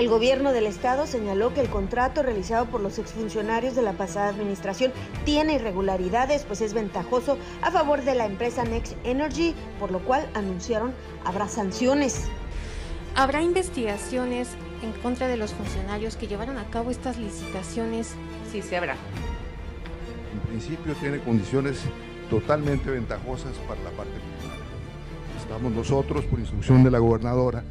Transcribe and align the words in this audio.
El 0.00 0.08
gobierno 0.08 0.52
del 0.52 0.64
estado 0.64 1.06
señaló 1.06 1.52
que 1.52 1.60
el 1.60 1.68
contrato 1.68 2.22
realizado 2.22 2.64
por 2.64 2.80
los 2.80 2.98
exfuncionarios 2.98 3.74
de 3.74 3.82
la 3.82 3.92
pasada 3.92 4.30
administración 4.30 4.94
tiene 5.26 5.56
irregularidades, 5.56 6.44
pues 6.44 6.62
es 6.62 6.72
ventajoso 6.72 7.36
a 7.60 7.70
favor 7.70 8.02
de 8.02 8.14
la 8.14 8.24
empresa 8.24 8.64
Next 8.64 8.96
Energy, 9.04 9.54
por 9.78 9.90
lo 9.90 9.98
cual 9.98 10.26
anunciaron 10.32 10.94
habrá 11.26 11.48
sanciones. 11.48 12.30
Habrá 13.14 13.42
investigaciones 13.42 14.48
en 14.82 14.92
contra 15.02 15.28
de 15.28 15.36
los 15.36 15.52
funcionarios 15.52 16.16
que 16.16 16.28
llevaron 16.28 16.56
a 16.56 16.64
cabo 16.70 16.90
estas 16.90 17.18
licitaciones. 17.18 18.14
Sí, 18.50 18.62
se 18.62 18.78
habrá. 18.78 18.94
En 20.32 20.40
principio 20.48 20.94
tiene 20.94 21.18
condiciones 21.18 21.82
totalmente 22.30 22.90
ventajosas 22.90 23.52
para 23.68 23.82
la 23.82 23.90
parte 23.90 24.14
privada. 24.14 24.64
Estamos 25.38 25.72
nosotros, 25.72 26.24
por 26.24 26.38
instrucción 26.38 26.82
de 26.84 26.90
la 26.90 27.00
gobernadora, 27.00 27.62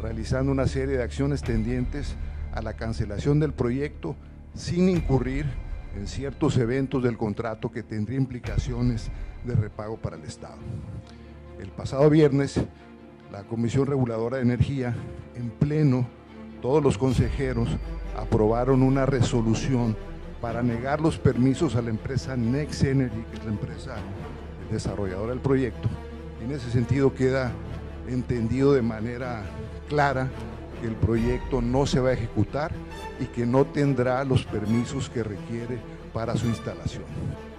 realizando 0.00 0.52
una 0.52 0.66
serie 0.66 0.96
de 0.96 1.02
acciones 1.02 1.42
tendientes 1.42 2.16
a 2.52 2.62
la 2.62 2.74
cancelación 2.74 3.40
del 3.40 3.52
proyecto 3.52 4.16
sin 4.54 4.88
incurrir 4.88 5.46
en 5.96 6.06
ciertos 6.06 6.56
eventos 6.56 7.02
del 7.02 7.16
contrato 7.16 7.70
que 7.70 7.82
tendría 7.82 8.18
implicaciones 8.18 9.10
de 9.44 9.54
repago 9.54 9.96
para 9.96 10.16
el 10.16 10.24
Estado. 10.24 10.58
El 11.60 11.70
pasado 11.70 12.08
viernes, 12.08 12.60
la 13.32 13.42
Comisión 13.44 13.86
Reguladora 13.86 14.36
de 14.36 14.42
Energía, 14.42 14.94
en 15.34 15.50
pleno, 15.50 16.06
todos 16.62 16.82
los 16.82 16.98
consejeros 16.98 17.68
aprobaron 18.16 18.82
una 18.82 19.06
resolución 19.06 19.96
para 20.40 20.62
negar 20.62 21.00
los 21.00 21.18
permisos 21.18 21.74
a 21.74 21.82
la 21.82 21.90
empresa 21.90 22.36
Next 22.36 22.84
Energy, 22.84 23.24
que 23.30 23.38
es 23.38 23.44
la 23.44 23.50
empresa 23.50 23.96
desarrolladora 24.70 25.30
del 25.30 25.40
proyecto. 25.40 25.88
En 26.42 26.52
ese 26.52 26.70
sentido 26.70 27.12
queda 27.14 27.52
entendido 28.08 28.72
de 28.72 28.82
manera 28.82 29.44
clara 29.88 30.28
que 30.80 30.86
el 30.86 30.94
proyecto 30.94 31.60
no 31.60 31.86
se 31.86 32.00
va 32.00 32.10
a 32.10 32.12
ejecutar 32.12 32.72
y 33.20 33.26
que 33.26 33.46
no 33.46 33.66
tendrá 33.66 34.24
los 34.24 34.44
permisos 34.44 35.10
que 35.10 35.22
requiere 35.22 35.78
para 36.12 36.36
su 36.36 36.46
instalación. 36.46 37.04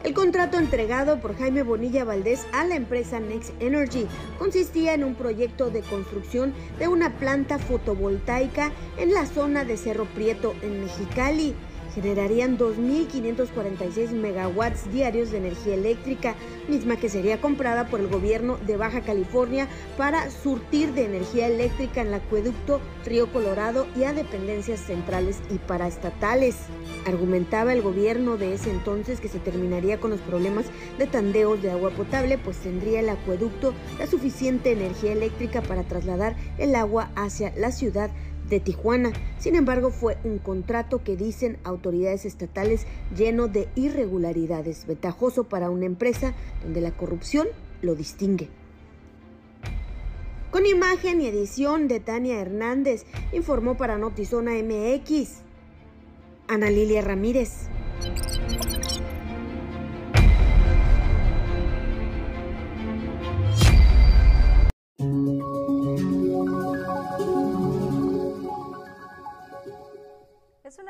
El 0.03 0.13
contrato 0.13 0.57
entregado 0.57 1.19
por 1.19 1.37
Jaime 1.37 1.63
Bonilla 1.63 2.05
Valdés 2.05 2.47
a 2.53 2.63
la 2.63 2.75
empresa 2.75 3.19
Next 3.19 3.51
Energy 3.59 4.07
consistía 4.37 4.93
en 4.93 5.03
un 5.03 5.15
proyecto 5.15 5.69
de 5.69 5.81
construcción 5.81 6.53
de 6.79 6.87
una 6.87 7.17
planta 7.17 7.59
fotovoltaica 7.59 8.71
en 8.97 9.13
la 9.13 9.25
zona 9.25 9.65
de 9.65 9.75
Cerro 9.75 10.05
Prieto, 10.05 10.55
en 10.61 10.81
Mexicali 10.83 11.53
generarían 11.93 12.57
2.546 12.57 14.11
megawatts 14.11 14.91
diarios 14.91 15.31
de 15.31 15.37
energía 15.37 15.75
eléctrica, 15.75 16.35
misma 16.67 16.97
que 16.97 17.09
sería 17.09 17.41
comprada 17.41 17.87
por 17.87 17.99
el 17.99 18.07
gobierno 18.07 18.57
de 18.65 18.77
Baja 18.77 19.01
California 19.01 19.67
para 19.97 20.29
surtir 20.29 20.93
de 20.93 21.05
energía 21.05 21.47
eléctrica 21.47 22.01
en 22.01 22.07
el 22.07 22.13
acueducto 22.15 22.79
Río 23.05 23.31
Colorado 23.31 23.87
y 23.95 24.03
a 24.03 24.13
dependencias 24.13 24.79
centrales 24.79 25.39
y 25.49 25.57
paraestatales. 25.57 26.55
Argumentaba 27.05 27.73
el 27.73 27.81
gobierno 27.81 28.37
de 28.37 28.53
ese 28.53 28.71
entonces 28.71 29.19
que 29.19 29.29
se 29.29 29.39
terminaría 29.39 29.99
con 29.99 30.11
los 30.11 30.19
problemas 30.21 30.65
de 30.97 31.07
tandeos 31.07 31.61
de 31.61 31.71
agua 31.71 31.91
potable, 31.91 32.37
pues 32.37 32.57
tendría 32.57 32.99
el 32.99 33.09
acueducto 33.09 33.73
la 33.97 34.07
suficiente 34.07 34.71
energía 34.71 35.13
eléctrica 35.13 35.61
para 35.61 35.83
trasladar 35.83 36.35
el 36.57 36.75
agua 36.75 37.09
hacia 37.15 37.53
la 37.55 37.71
ciudad 37.71 38.11
de 38.49 38.59
Tijuana. 38.59 39.11
Sin 39.37 39.55
embargo, 39.55 39.91
fue 39.91 40.17
un 40.23 40.39
contrato 40.39 41.03
que 41.03 41.15
dicen 41.15 41.57
autoridades 41.63 42.25
estatales 42.25 42.85
lleno 43.15 43.47
de 43.47 43.69
irregularidades, 43.75 44.85
ventajoso 44.87 45.45
para 45.45 45.69
una 45.69 45.85
empresa 45.85 46.33
donde 46.63 46.81
la 46.81 46.91
corrupción 46.91 47.47
lo 47.81 47.95
distingue. 47.95 48.49
Con 50.51 50.65
imagen 50.65 51.21
y 51.21 51.27
edición 51.27 51.87
de 51.87 51.99
Tania 51.99 52.39
Hernández, 52.39 53.05
informó 53.31 53.77
para 53.77 53.97
Notizona 53.97 54.53
MX. 54.53 55.43
Ana 56.47 56.71
Lilia 56.71 57.01
Ramírez. 57.01 57.69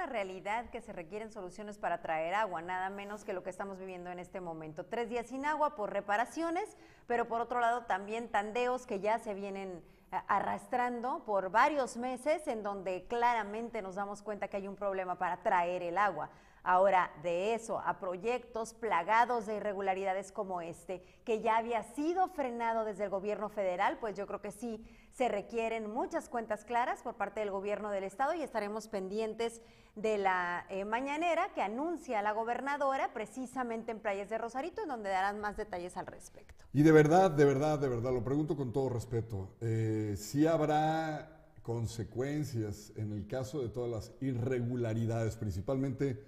Realidad 0.10 0.70
que 0.70 0.82
se 0.82 0.92
requieren 0.92 1.32
soluciones 1.32 1.78
para 1.78 2.02
traer 2.02 2.34
agua, 2.34 2.62
nada 2.62 2.90
menos 2.90 3.24
que 3.24 3.34
lo 3.34 3.44
que 3.44 3.50
estamos 3.50 3.80
viviendo 3.80 4.10
en 4.10 4.20
este 4.20 4.42
momento. 4.42 4.86
Tres 4.86 5.10
días 5.10 5.28
sin 5.28 5.46
agua 5.46 5.76
por 5.76 5.94
reparaciones, 5.94 6.76
pero 7.08 7.28
por 7.28 7.42
otro 7.42 7.60
lado 7.60 7.86
también 7.86 8.30
tandeos 8.30 8.86
que 8.86 9.00
ya 9.00 9.20
se 9.20 9.34
vienen 9.34 9.82
eh, 10.12 10.18
arrastrando 10.28 11.24
por 11.26 11.52
varios 11.52 11.96
meses 11.96 12.48
en 12.48 12.64
donde 12.64 13.06
claramente 13.08 13.82
nos 13.82 13.96
damos 13.96 14.22
cuenta 14.22 14.48
que 14.48 14.58
hay 14.58 14.68
un 14.68 14.76
problema 14.76 15.16
para 15.16 15.38
traer 15.38 15.84
el 15.84 15.98
agua. 15.98 16.30
Ahora, 16.64 17.12
de 17.24 17.54
eso 17.54 17.80
a 17.80 18.00
proyectos 18.00 18.74
plagados 18.74 19.46
de 19.46 19.56
irregularidades 19.56 20.32
como 20.32 20.62
este, 20.62 21.02
que 21.24 21.42
ya 21.42 21.58
había 21.58 21.84
sido 21.84 22.28
frenado 22.30 22.86
desde 22.86 23.06
el 23.06 23.10
gobierno 23.10 23.50
federal, 23.50 23.98
pues 24.00 24.16
yo 24.18 24.28
creo 24.28 24.42
que 24.42 24.52
sí 24.52 24.86
se 25.14 25.28
requieren 25.28 25.92
muchas 25.92 26.30
cuentas 26.30 26.66
claras 26.66 27.02
por 27.02 27.16
parte 27.16 27.40
del 27.40 27.52
gobierno 27.52 27.90
del 27.90 28.04
estado 28.04 28.34
y 28.34 28.42
estaremos 28.42 28.88
pendientes 28.88 29.62
de 29.96 30.18
la 30.18 30.66
eh, 30.70 30.86
mañanera 30.86 31.50
que 31.54 31.62
anuncia 31.62 32.22
la 32.22 32.32
gobernadora 32.32 33.12
precisamente 33.14 33.92
en 33.92 34.00
Playas 34.00 34.30
de 34.30 34.38
Rosarito, 34.38 34.82
en 34.82 34.90
donde 34.90 35.10
darán 35.10 35.40
más 35.40 35.58
detalles 35.58 35.98
al 35.98 36.08
respecto. 36.08 36.64
Y 36.72 36.84
de 36.84 36.92
verdad, 36.92 37.32
de 37.32 37.46
verdad, 37.46 37.80
de 37.80 37.90
verdad, 37.90 38.14
lo 38.14 38.24
pregunto 38.24 38.56
con 38.56 38.72
todo 38.72 38.90
respeto, 38.90 39.56
eh, 39.62 40.16
si 40.18 40.48
habrá 40.48 41.40
consecuencias 41.64 42.94
en 42.96 43.12
el 43.12 43.28
caso 43.28 43.62
de 43.62 43.70
todas 43.70 43.92
las 43.92 44.12
irregularidades, 44.22 45.36
principalmente 45.36 46.24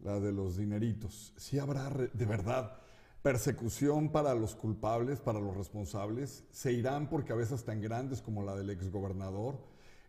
la 0.00 0.20
de 0.20 0.32
los 0.32 0.56
dineritos, 0.56 1.32
si 1.36 1.58
habrá 1.58 1.90
de 1.90 2.26
verdad 2.26 2.78
persecución 3.22 4.10
para 4.10 4.34
los 4.34 4.54
culpables, 4.54 5.20
para 5.20 5.40
los 5.40 5.56
responsables, 5.56 6.44
se 6.52 6.72
irán 6.72 7.08
por 7.08 7.24
cabezas 7.24 7.64
tan 7.64 7.80
grandes 7.80 8.22
como 8.22 8.42
la 8.42 8.54
del 8.54 8.70
exgobernador, 8.70 9.58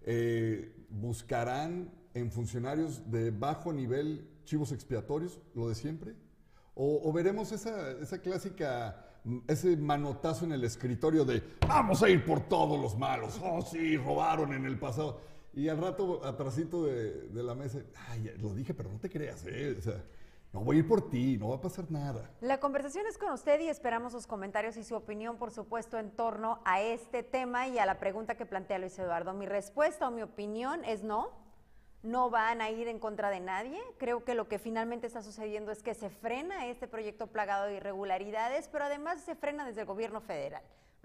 eh, 0.04 0.86
buscarán 0.90 1.92
en 2.14 2.32
funcionarios 2.32 3.10
de 3.10 3.32
bajo 3.32 3.74
nivel 3.74 4.30
chivos 4.46 4.72
expiatorios, 4.72 5.40
lo 5.56 5.68
de 5.70 5.76
siempre, 5.76 6.16
o, 6.76 7.12
veremos 7.12 7.52
esa, 7.52 7.92
esa 7.94 8.20
clásica 8.22 9.04
ese 9.48 9.76
manotazo 9.76 10.46
en 10.46 10.54
el 10.54 10.64
escritorio 10.64 11.26
de 11.26 11.44
vamos 11.68 12.02
a 12.04 12.10
ir 12.10 12.24
por 12.24 12.48
todos 12.48 12.80
los 12.80 12.98
malos, 12.98 13.40
oh 13.44 13.62
sí, 13.62 13.98
robaron 13.98 14.54
en 14.54 14.66
el 14.66 14.78
pasado. 14.80 15.20
Y 15.58 15.70
al 15.70 15.80
rato, 15.80 16.24
atrásito 16.24 16.86
de, 16.86 17.30
de 17.30 17.42
la 17.42 17.56
mesa, 17.56 17.80
ay, 18.10 18.32
lo 18.40 18.54
dije, 18.54 18.76
pero 18.76 18.92
no 18.92 19.00
te 19.00 19.10
creas, 19.10 19.44
¿eh? 19.48 19.76
O 19.76 19.82
sea, 19.82 20.04
no 20.54 20.62
voy 20.62 20.76
a 20.76 20.80
ir 20.82 20.88
por 20.88 21.10
ti, 21.10 21.36
no 21.36 21.50
va 21.50 21.56
a 21.56 21.62
pasar 21.62 21.90
nada. 21.90 22.30
La 22.42 22.60
conversación 22.60 23.08
es 23.08 23.18
con 23.18 23.32
usted 23.32 23.60
y 23.62 23.68
esperamos 23.68 24.12
sus 24.12 24.28
comentarios 24.28 24.78
y 24.78 24.84
su 24.84 24.94
opinión, 24.94 25.38
por 25.38 25.50
supuesto, 25.50 25.98
en 25.98 26.12
torno 26.12 26.60
a 26.64 26.84
este 26.84 27.24
tema 27.24 27.68
y 27.68 27.80
a 27.80 27.88
la 27.88 27.98
pregunta 27.98 28.38
que 28.38 28.46
plantea 28.46 28.78
Luis 28.78 29.00
Eduardo. 29.00 29.34
Mi 29.34 29.48
respuesta 29.48 30.08
o 30.08 30.12
mi 30.12 30.22
opinión 30.22 30.86
es 30.86 31.04
no. 31.04 31.32
No 32.04 32.30
van 32.30 32.62
a 32.62 32.70
ir 32.70 32.88
en 32.88 33.00
contra 33.00 33.32
de 33.32 33.40
nadie. 33.40 33.82
Creo 33.98 34.24
que 34.24 34.36
lo 34.36 34.48
que 34.48 34.60
finalmente 34.60 35.08
está 35.08 35.24
sucediendo 35.24 35.72
es 35.72 35.82
que 35.82 35.96
se 35.96 36.12
frena 36.12 36.68
este 36.68 36.88
proyecto 36.88 37.26
plagado 37.26 37.66
de 37.66 37.78
irregularidades, 37.78 38.68
pero 38.68 38.86
además 38.86 39.22
se 39.22 39.34
frena 39.34 39.66
desde 39.66 39.82
el 39.82 39.88
gobierno 39.88 40.22
federal. 40.22 40.62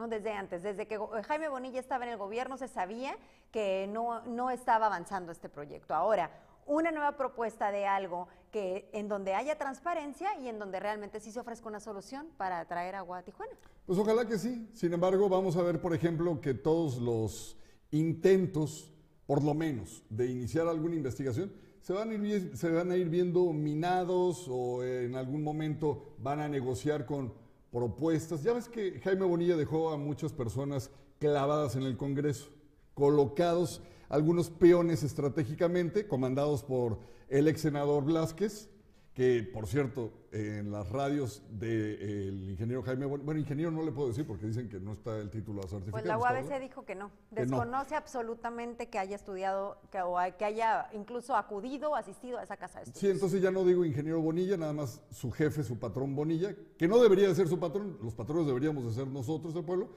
Desde 0.09 0.33
antes, 0.33 0.63
desde 0.63 0.87
que 0.87 0.99
Jaime 1.27 1.49
Bonilla 1.49 1.81
estaba 1.81 2.05
en 2.05 2.11
el 2.13 2.19
gobierno 2.19 2.57
se 2.57 2.69
sabía 2.69 3.17
que 3.51 3.89
no, 3.91 4.23
no 4.27 4.51
estaba 4.51 4.87
avanzando 4.87 5.33
este 5.33 5.49
proyecto. 5.49 5.95
Ahora, 5.95 6.31
una 6.67 6.91
nueva 6.91 7.17
propuesta 7.17 7.71
de 7.71 7.87
algo 7.87 8.29
que 8.51 8.89
en 8.93 9.09
donde 9.09 9.35
haya 9.35 9.57
transparencia 9.57 10.39
y 10.41 10.49
en 10.49 10.59
donde 10.59 10.79
realmente 10.79 11.21
sí 11.21 11.33
se 11.33 11.41
ofrezca 11.41 11.69
una 11.69 11.81
solución 11.81 12.27
para 12.37 12.65
traer 12.67 12.95
agua 12.95 13.19
a 13.19 13.23
Tijuana. 13.23 13.53
Pues 13.87 13.99
ojalá 13.99 14.27
que 14.27 14.39
sí. 14.39 14.69
Sin 14.75 14.93
embargo, 14.93 15.29
vamos 15.29 15.57
a 15.57 15.63
ver, 15.63 15.81
por 15.81 15.95
ejemplo, 15.95 16.41
que 16.41 16.55
todos 16.55 16.99
los 16.99 17.57
intentos, 17.91 18.91
por 19.27 19.43
lo 19.43 19.55
menos, 19.55 20.03
de 20.11 20.27
iniciar 20.27 20.69
alguna 20.69 20.95
investigación, 20.95 21.53
se 21.81 21.93
van 21.93 22.91
a 22.91 22.97
ir 22.97 23.09
viendo 23.09 23.53
minados 23.53 24.47
o 24.49 24.85
en 24.85 25.17
algún 25.17 25.43
momento 25.43 26.15
van 26.19 26.41
a 26.41 26.49
negociar 26.49 27.07
con 27.07 27.35
propuestas. 27.73 28.43
Ya 28.43 28.53
ves 28.53 28.69
que 28.69 29.01
Jaime 29.01 29.25
Bonilla 29.25 29.57
dejó 29.57 29.91
a 29.91 29.97
muchas 29.97 30.33
personas 30.33 30.91
clavadas 31.19 31.75
en 31.75 31.83
el 31.83 31.97
Congreso, 31.97 32.51
colocados 32.95 33.83
algunos 34.09 34.51
peones 34.51 35.03
estratégicamente, 35.03 36.07
comandados 36.07 36.63
por 36.63 36.99
el 37.29 37.49
ex 37.49 37.63
senador 37.63 38.05
Blasquez, 38.05 38.69
que 39.15 39.43
por 39.43 39.67
cierto, 39.67 40.11
en 40.33 40.73
las 40.73 40.89
radios 40.89 41.43
del 41.51 42.49
ingeniero 42.49 42.83
Jaime 42.83 43.05
bueno, 43.05 43.39
ingeniero 43.39 43.71
no 43.71 43.83
le 43.83 43.93
puedo 43.93 44.09
decir 44.09 44.27
porque 44.27 44.47
dicen 44.47 44.71
que 44.71 44.81
no 44.81 44.95
está 44.95 45.19
el 45.19 45.29
título 45.29 45.61
certificado. 45.63 45.93
Pues 45.93 46.07
la 46.07 46.17
UABC 46.17 46.61
dijo 46.61 46.87
que 46.87 46.95
no, 46.95 47.11
desconoce 47.31 47.95
absolutamente 47.95 48.89
que 48.89 48.99
haya 48.99 49.15
estudiado, 49.15 49.79
que, 49.91 50.01
o 50.01 50.17
que 50.39 50.45
haya 50.47 50.89
incluso 50.95 51.37
acudido 51.37 51.91
o 51.91 51.95
asistido 51.95 52.39
a 52.39 52.43
esa 52.43 52.57
casa 52.57 52.79
de 52.79 52.85
estudios. 52.85 53.01
Sí, 53.01 53.11
entonces 53.11 53.43
ya 53.43 53.51
no 53.51 53.65
digo 53.65 53.85
ingeniero 53.85 54.23
Bonilla, 54.23 54.57
nada 54.57 54.73
más 54.73 55.03
su 55.11 55.31
jefe, 55.31 55.63
su 55.63 55.79
patrón 55.79 56.17
Bonilla, 56.17 56.55
que 56.79 56.89
no 56.89 56.99
debería 56.99 57.29
de 57.29 57.35
ser 57.35 57.49
su 57.49 57.61
patrón, 57.61 57.99
los 58.03 58.15
patrones 58.15 58.47
deberíamos 58.47 58.85
de 58.85 58.93
ser 58.93 59.07
nosotros, 59.07 59.55
el 59.55 59.65
pueblo, 59.65 59.91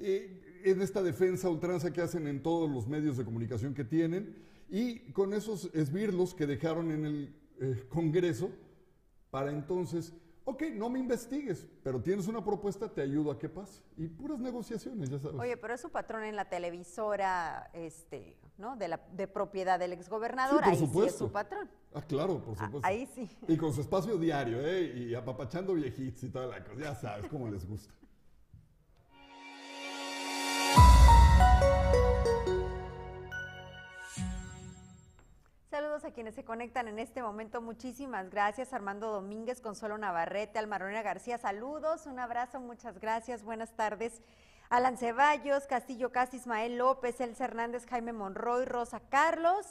en 0.00 0.80
esta 0.80 1.02
defensa 1.02 1.48
ultranza 1.48 1.92
que 1.92 2.02
hacen 2.02 2.28
en 2.28 2.40
todos 2.40 2.70
los 2.70 2.86
medios 2.86 3.16
de 3.16 3.24
comunicación 3.24 3.74
que 3.74 3.84
tienen 3.84 4.36
y 4.68 5.12
con 5.12 5.34
esos 5.34 5.70
esbirlos 5.74 6.34
que 6.34 6.46
dejaron 6.46 6.92
en 6.92 7.04
el 7.04 7.39
eh, 7.60 7.86
Congreso 7.88 8.50
para 9.30 9.50
entonces, 9.50 10.12
ok, 10.44 10.62
no 10.74 10.90
me 10.90 10.98
investigues, 10.98 11.68
pero 11.84 12.00
tienes 12.02 12.26
una 12.26 12.42
propuesta, 12.44 12.88
te 12.92 13.00
ayudo 13.02 13.30
a 13.30 13.38
que 13.38 13.48
pase. 13.48 13.82
Y 13.96 14.08
puras 14.08 14.38
negociaciones, 14.40 15.08
ya 15.08 15.18
sabes. 15.20 15.38
Oye, 15.38 15.56
pero 15.56 15.74
es 15.74 15.80
su 15.80 15.90
patrón 15.90 16.24
en 16.24 16.34
la 16.34 16.48
televisora, 16.48 17.70
este, 17.72 18.36
¿no? 18.58 18.76
De, 18.76 18.88
la, 18.88 19.00
de 19.12 19.28
propiedad 19.28 19.78
del 19.78 19.92
exgobernador, 19.92 20.56
Sí, 20.58 20.64
por 20.64 20.68
ahí 20.72 20.76
sí 20.78 20.86
supuesto. 20.86 21.12
es 21.12 21.18
su 21.18 21.30
patrón. 21.32 21.70
Ah, 21.94 22.02
claro, 22.02 22.42
por 22.42 22.54
Ah, 22.58 22.64
supuesto. 22.66 22.86
ahí 22.88 23.06
sí. 23.14 23.28
Y 23.46 23.56
con 23.56 23.72
su 23.72 23.82
espacio 23.82 24.16
diario, 24.16 24.58
¿eh? 24.60 24.92
Y 24.96 25.14
apapachando 25.14 25.74
viejitos 25.74 26.24
y 26.24 26.30
toda 26.30 26.46
la 26.46 26.64
cosa. 26.64 26.80
Ya 26.80 26.94
sabes 26.96 27.26
cómo 27.28 27.48
les 27.48 27.64
gusta. 27.68 27.92
A 36.04 36.12
quienes 36.12 36.34
se 36.34 36.44
conectan 36.44 36.88
en 36.88 36.98
este 36.98 37.22
momento. 37.22 37.60
Muchísimas 37.60 38.30
gracias. 38.30 38.72
Armando 38.72 39.12
Domínguez, 39.12 39.60
Consuelo 39.60 39.98
Navarrete, 39.98 40.58
Almarona 40.58 41.02
García. 41.02 41.36
Saludos, 41.36 42.06
un 42.06 42.18
abrazo, 42.18 42.58
muchas 42.58 42.98
gracias. 42.98 43.42
Buenas 43.42 43.76
tardes. 43.76 44.22
Alan 44.70 44.96
Ceballos, 44.96 45.66
Castillo 45.66 46.10
Casi, 46.10 46.38
Ismael 46.38 46.78
López, 46.78 47.20
Elsa 47.20 47.44
Hernández, 47.44 47.86
Jaime 47.86 48.12
Monroy, 48.14 48.64
Rosa 48.64 49.00
Carlos, 49.10 49.66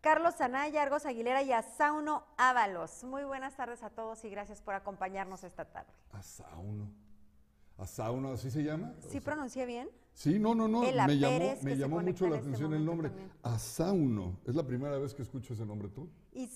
Carlos 0.00 0.40
Anaya, 0.40 0.82
Argos 0.82 1.06
Aguilera 1.06 1.42
y 1.42 1.52
Asauno 1.52 2.24
Ábalos. 2.36 3.04
Muy 3.04 3.22
buenas 3.24 3.54
tardes 3.54 3.82
a 3.84 3.90
todos 3.90 4.24
y 4.24 4.30
gracias 4.30 4.60
por 4.60 4.74
acompañarnos 4.74 5.44
esta 5.44 5.64
tarde. 5.64 5.92
Asauno. 6.12 7.07
Asauno, 7.78 8.32
¿así 8.32 8.50
se 8.50 8.62
llama? 8.64 8.92
¿Sí 9.08 9.20
pronuncié 9.20 9.64
bien? 9.64 9.88
Sí, 10.12 10.38
no, 10.40 10.52
no, 10.52 10.66
no. 10.66 10.82
Ela 10.82 11.06
me 11.06 11.16
llamó, 11.16 11.38
Pérez, 11.38 11.62
me 11.62 11.76
llamó 11.76 12.00
mucho 12.00 12.26
la 12.26 12.36
este 12.36 12.48
atención 12.48 12.74
el 12.74 12.84
nombre. 12.84 13.08
también. 13.10 13.30
Asauno. 13.44 14.40
Es 14.44 14.56
la 14.56 14.66
primera 14.66 14.98
vez 14.98 15.14
que 15.14 15.22
escucho 15.22 15.54
ese 15.54 15.64
nombre 15.64 15.88
tú. 15.88 16.08
Y 16.32 16.48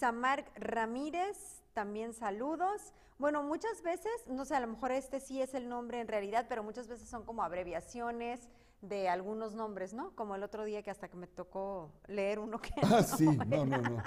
Ramírez, 0.56 1.62
también 1.72 2.12
saludos. 2.12 2.92
Bueno, 3.18 3.44
muchas 3.44 3.82
veces, 3.82 4.10
no 4.26 4.44
sé, 4.44 4.56
a 4.56 4.60
lo 4.60 4.66
mejor 4.66 4.90
este 4.90 5.20
sí 5.20 5.40
es 5.40 5.54
el 5.54 5.68
nombre 5.68 6.00
en 6.00 6.08
realidad, 6.08 6.46
pero 6.48 6.64
muchas 6.64 6.88
veces 6.88 7.08
son 7.08 7.24
como 7.24 7.44
abreviaciones 7.44 8.48
de 8.80 9.08
algunos 9.08 9.54
nombres, 9.54 9.94
¿no? 9.94 10.16
Como 10.16 10.34
el 10.34 10.42
otro 10.42 10.64
día 10.64 10.82
que 10.82 10.90
hasta 10.90 11.06
que 11.08 11.16
me 11.16 11.28
tocó 11.28 11.92
leer 12.08 12.40
uno 12.40 12.60
que 12.60 12.70
Ah, 12.82 12.88
no 12.90 13.02
sí, 13.16 13.26
no, 13.46 13.64
no, 13.64 13.80
no. 13.80 14.02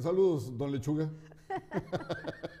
Saludos, 0.00 0.56
don 0.56 0.72
Lechuga. 0.72 1.10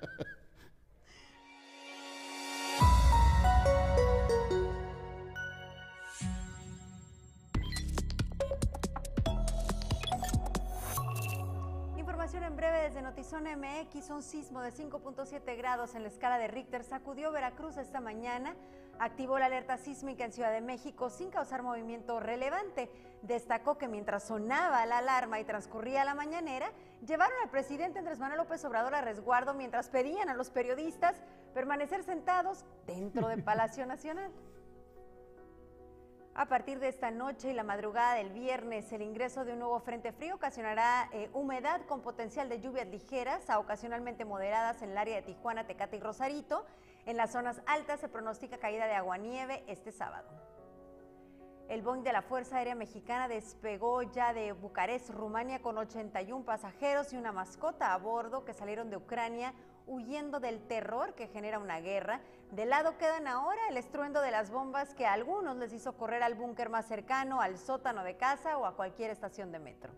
Notizón 13.24 13.44
MX. 13.44 14.10
Un 14.10 14.22
sismo 14.22 14.60
de 14.60 14.70
5.7 14.70 15.56
grados 15.56 15.94
en 15.94 16.02
la 16.02 16.08
escala 16.08 16.36
de 16.36 16.46
Richter 16.46 16.84
sacudió 16.84 17.32
Veracruz 17.32 17.78
esta 17.78 17.98
mañana. 17.98 18.54
Activó 18.98 19.38
la 19.38 19.46
alerta 19.46 19.78
sísmica 19.78 20.26
en 20.26 20.32
Ciudad 20.32 20.52
de 20.52 20.60
México 20.60 21.08
sin 21.08 21.30
causar 21.30 21.62
movimiento 21.62 22.20
relevante. 22.20 22.90
Destacó 23.22 23.78
que 23.78 23.88
mientras 23.88 24.24
sonaba 24.24 24.84
la 24.84 24.98
alarma 24.98 25.40
y 25.40 25.44
transcurría 25.44 26.04
la 26.04 26.14
mañanera, 26.14 26.70
llevaron 27.06 27.38
al 27.42 27.48
presidente 27.48 27.98
Andrés 27.98 28.18
Manuel 28.18 28.40
López 28.40 28.62
Obrador 28.66 28.94
a 28.94 29.00
resguardo 29.00 29.54
mientras 29.54 29.88
pedían 29.88 30.28
a 30.28 30.34
los 30.34 30.50
periodistas 30.50 31.16
permanecer 31.54 32.02
sentados 32.02 32.66
dentro 32.86 33.28
del 33.28 33.42
Palacio 33.42 33.86
Nacional. 33.86 34.30
A 36.36 36.46
partir 36.46 36.80
de 36.80 36.88
esta 36.88 37.12
noche 37.12 37.50
y 37.50 37.54
la 37.54 37.62
madrugada 37.62 38.14
del 38.16 38.30
viernes, 38.30 38.92
el 38.92 39.02
ingreso 39.02 39.44
de 39.44 39.52
un 39.52 39.60
nuevo 39.60 39.78
frente 39.78 40.10
frío 40.10 40.34
ocasionará 40.34 41.08
eh, 41.12 41.30
humedad 41.32 41.82
con 41.86 42.00
potencial 42.00 42.48
de 42.48 42.60
lluvias 42.60 42.88
ligeras 42.88 43.48
a 43.48 43.60
ocasionalmente 43.60 44.24
moderadas 44.24 44.82
en 44.82 44.90
el 44.90 44.98
área 44.98 45.14
de 45.14 45.22
Tijuana, 45.22 45.64
Tecate 45.64 45.96
y 45.96 46.00
Rosarito. 46.00 46.66
En 47.06 47.16
las 47.16 47.30
zonas 47.30 47.62
altas 47.66 48.00
se 48.00 48.08
pronostica 48.08 48.58
caída 48.58 48.86
de 48.86 48.94
aguanieve 48.94 49.62
este 49.68 49.92
sábado. 49.92 50.28
El 51.68 51.82
Boeing 51.82 52.02
de 52.02 52.12
la 52.12 52.22
Fuerza 52.22 52.56
Aérea 52.56 52.74
Mexicana 52.74 53.28
despegó 53.28 54.02
ya 54.02 54.32
de 54.32 54.52
Bucarest, 54.54 55.10
Rumania, 55.10 55.62
con 55.62 55.78
81 55.78 56.44
pasajeros 56.44 57.12
y 57.12 57.16
una 57.16 57.30
mascota 57.30 57.94
a 57.94 57.98
bordo 57.98 58.44
que 58.44 58.54
salieron 58.54 58.90
de 58.90 58.96
Ucrania 58.96 59.54
huyendo 59.86 60.40
del 60.40 60.60
terror 60.66 61.14
que 61.14 61.28
genera 61.28 61.58
una 61.58 61.80
guerra. 61.80 62.20
De 62.50 62.66
lado 62.66 62.96
quedan 62.98 63.26
ahora 63.26 63.60
el 63.68 63.76
estruendo 63.76 64.20
de 64.20 64.30
las 64.30 64.50
bombas 64.50 64.94
que 64.94 65.06
a 65.06 65.12
algunos 65.12 65.56
les 65.56 65.72
hizo 65.72 65.96
correr 65.96 66.22
al 66.22 66.34
búnker 66.34 66.68
más 66.68 66.86
cercano, 66.86 67.40
al 67.40 67.58
sótano 67.58 68.04
de 68.04 68.16
casa 68.16 68.56
o 68.58 68.66
a 68.66 68.76
cualquier 68.76 69.10
estación 69.10 69.52
de 69.52 69.58
metro. 69.58 69.92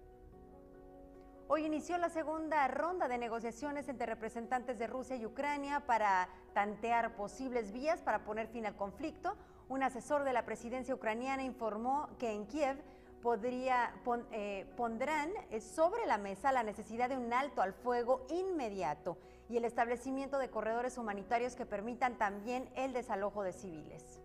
Hoy 1.49 1.65
inició 1.65 1.97
la 1.99 2.09
segunda 2.09 2.67
ronda 2.67 3.07
de 3.07 3.19
negociaciones 3.19 3.89
entre 3.89 4.07
representantes 4.07 4.81
de 4.81 4.89
Rusia 4.89 5.15
y 5.15 5.27
Ucrania 5.27 5.79
para 5.79 6.29
tantear 6.55 7.15
posibles 7.15 7.71
vías 7.71 8.03
para 8.03 8.25
poner 8.25 8.49
fin 8.49 8.67
al 8.67 8.75
conflicto. 8.75 9.37
Un 9.69 9.85
asesor 9.85 10.25
de 10.25 10.33
la 10.33 10.45
presidencia 10.45 10.95
ucraniana 10.95 11.45
informó 11.45 12.09
que 12.19 12.33
en 12.33 12.47
Kiev 12.47 12.83
podría, 13.23 13.93
eh, 14.33 14.67
pondrán 14.77 15.31
sobre 15.61 16.05
la 16.07 16.19
mesa 16.19 16.51
la 16.51 16.65
necesidad 16.65 17.09
de 17.09 17.17
un 17.17 17.33
alto 17.33 17.63
al 17.63 17.75
fuego 17.75 18.27
inmediato 18.31 19.17
y 19.49 19.57
el 19.57 19.65
establecimiento 19.65 20.39
de 20.39 20.51
corredores 20.51 20.99
humanitarios 20.99 21.55
que 21.55 21.67
permitan 21.67 22.19
también 22.19 22.69
el 22.77 22.93
desalojo 22.93 23.43
de 23.43 23.53
civiles. 23.53 24.21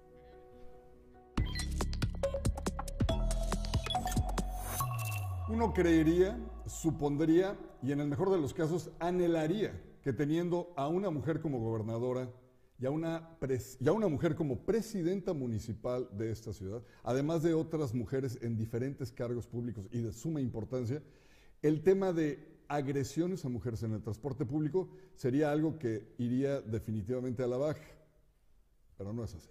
Uno 5.49 5.73
creería, 5.73 6.37
supondría 6.65 7.57
y 7.83 7.91
en 7.91 7.99
el 7.99 8.07
mejor 8.07 8.31
de 8.31 8.39
los 8.39 8.53
casos 8.53 8.89
anhelaría 8.99 9.73
que 10.01 10.13
teniendo 10.13 10.73
a 10.75 10.87
una 10.87 11.09
mujer 11.09 11.41
como 11.41 11.59
gobernadora 11.59 12.29
y 12.79 12.85
a 12.85 12.89
una, 12.89 13.37
y 13.79 13.87
a 13.87 13.91
una 13.91 14.07
mujer 14.07 14.35
como 14.35 14.65
presidenta 14.65 15.33
municipal 15.33 16.09
de 16.13 16.31
esta 16.31 16.51
ciudad, 16.51 16.81
además 17.03 17.43
de 17.43 17.53
otras 17.53 17.93
mujeres 17.93 18.39
en 18.41 18.57
diferentes 18.57 19.11
cargos 19.11 19.45
públicos 19.45 19.87
y 19.91 19.99
de 19.99 20.11
suma 20.11 20.41
importancia, 20.41 21.03
el 21.61 21.83
tema 21.83 22.11
de 22.11 22.50
agresiones 22.75 23.43
a 23.43 23.49
mujeres 23.49 23.83
en 23.83 23.93
el 23.93 24.01
transporte 24.01 24.45
público 24.45 24.89
sería 25.13 25.51
algo 25.51 25.77
que 25.77 26.15
iría 26.17 26.61
definitivamente 26.61 27.43
a 27.43 27.47
la 27.47 27.57
baja. 27.57 27.81
Pero 28.97 29.11
no 29.11 29.23
es 29.25 29.35
así. 29.35 29.49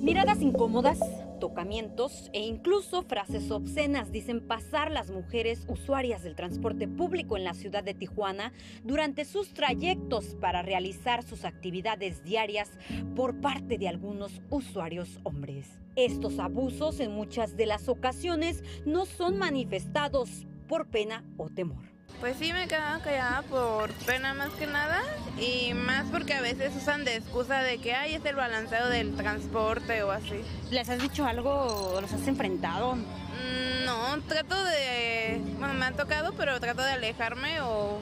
Miradas 0.00 0.40
incómodas, 0.40 0.98
tocamientos 1.44 2.30
e 2.32 2.40
incluso 2.40 3.02
frases 3.02 3.50
obscenas 3.50 4.10
dicen 4.10 4.40
pasar 4.40 4.90
las 4.90 5.10
mujeres 5.10 5.66
usuarias 5.68 6.22
del 6.22 6.36
transporte 6.36 6.88
público 6.88 7.36
en 7.36 7.44
la 7.44 7.52
ciudad 7.52 7.84
de 7.84 7.92
Tijuana 7.92 8.54
durante 8.82 9.26
sus 9.26 9.52
trayectos 9.52 10.36
para 10.40 10.62
realizar 10.62 11.22
sus 11.22 11.44
actividades 11.44 12.24
diarias 12.24 12.70
por 13.14 13.42
parte 13.42 13.76
de 13.76 13.88
algunos 13.88 14.40
usuarios 14.48 15.20
hombres. 15.22 15.68
Estos 15.96 16.38
abusos 16.38 16.98
en 16.98 17.12
muchas 17.12 17.58
de 17.58 17.66
las 17.66 17.90
ocasiones 17.90 18.64
no 18.86 19.04
son 19.04 19.36
manifestados 19.36 20.46
por 20.66 20.86
pena 20.86 21.24
o 21.36 21.50
temor. 21.50 21.93
Pues 22.24 22.38
sí, 22.38 22.54
me 22.54 22.66
quedaba 22.66 23.00
callada 23.00 23.42
por 23.42 23.92
pena 24.06 24.32
más 24.32 24.48
que 24.54 24.66
nada 24.66 25.02
y 25.38 25.74
más 25.74 26.06
porque 26.10 26.32
a 26.32 26.40
veces 26.40 26.72
usan 26.74 27.04
de 27.04 27.16
excusa 27.16 27.58
de 27.60 27.76
que 27.76 27.92
ay 27.92 28.14
es 28.14 28.24
el 28.24 28.34
balanceo 28.34 28.88
del 28.88 29.14
transporte 29.14 30.02
o 30.04 30.10
así. 30.10 30.40
¿Les 30.70 30.88
has 30.88 31.02
dicho 31.02 31.26
algo 31.26 31.50
o 31.50 32.00
los 32.00 32.10
has 32.10 32.26
enfrentado? 32.26 32.94
Mm, 32.96 33.84
No, 33.84 34.22
trato 34.26 34.54
de, 34.64 35.38
bueno, 35.58 35.74
me 35.74 35.84
ha 35.84 35.92
tocado, 35.92 36.32
pero 36.32 36.58
trato 36.60 36.80
de 36.80 36.92
alejarme 36.92 37.60
o 37.60 37.98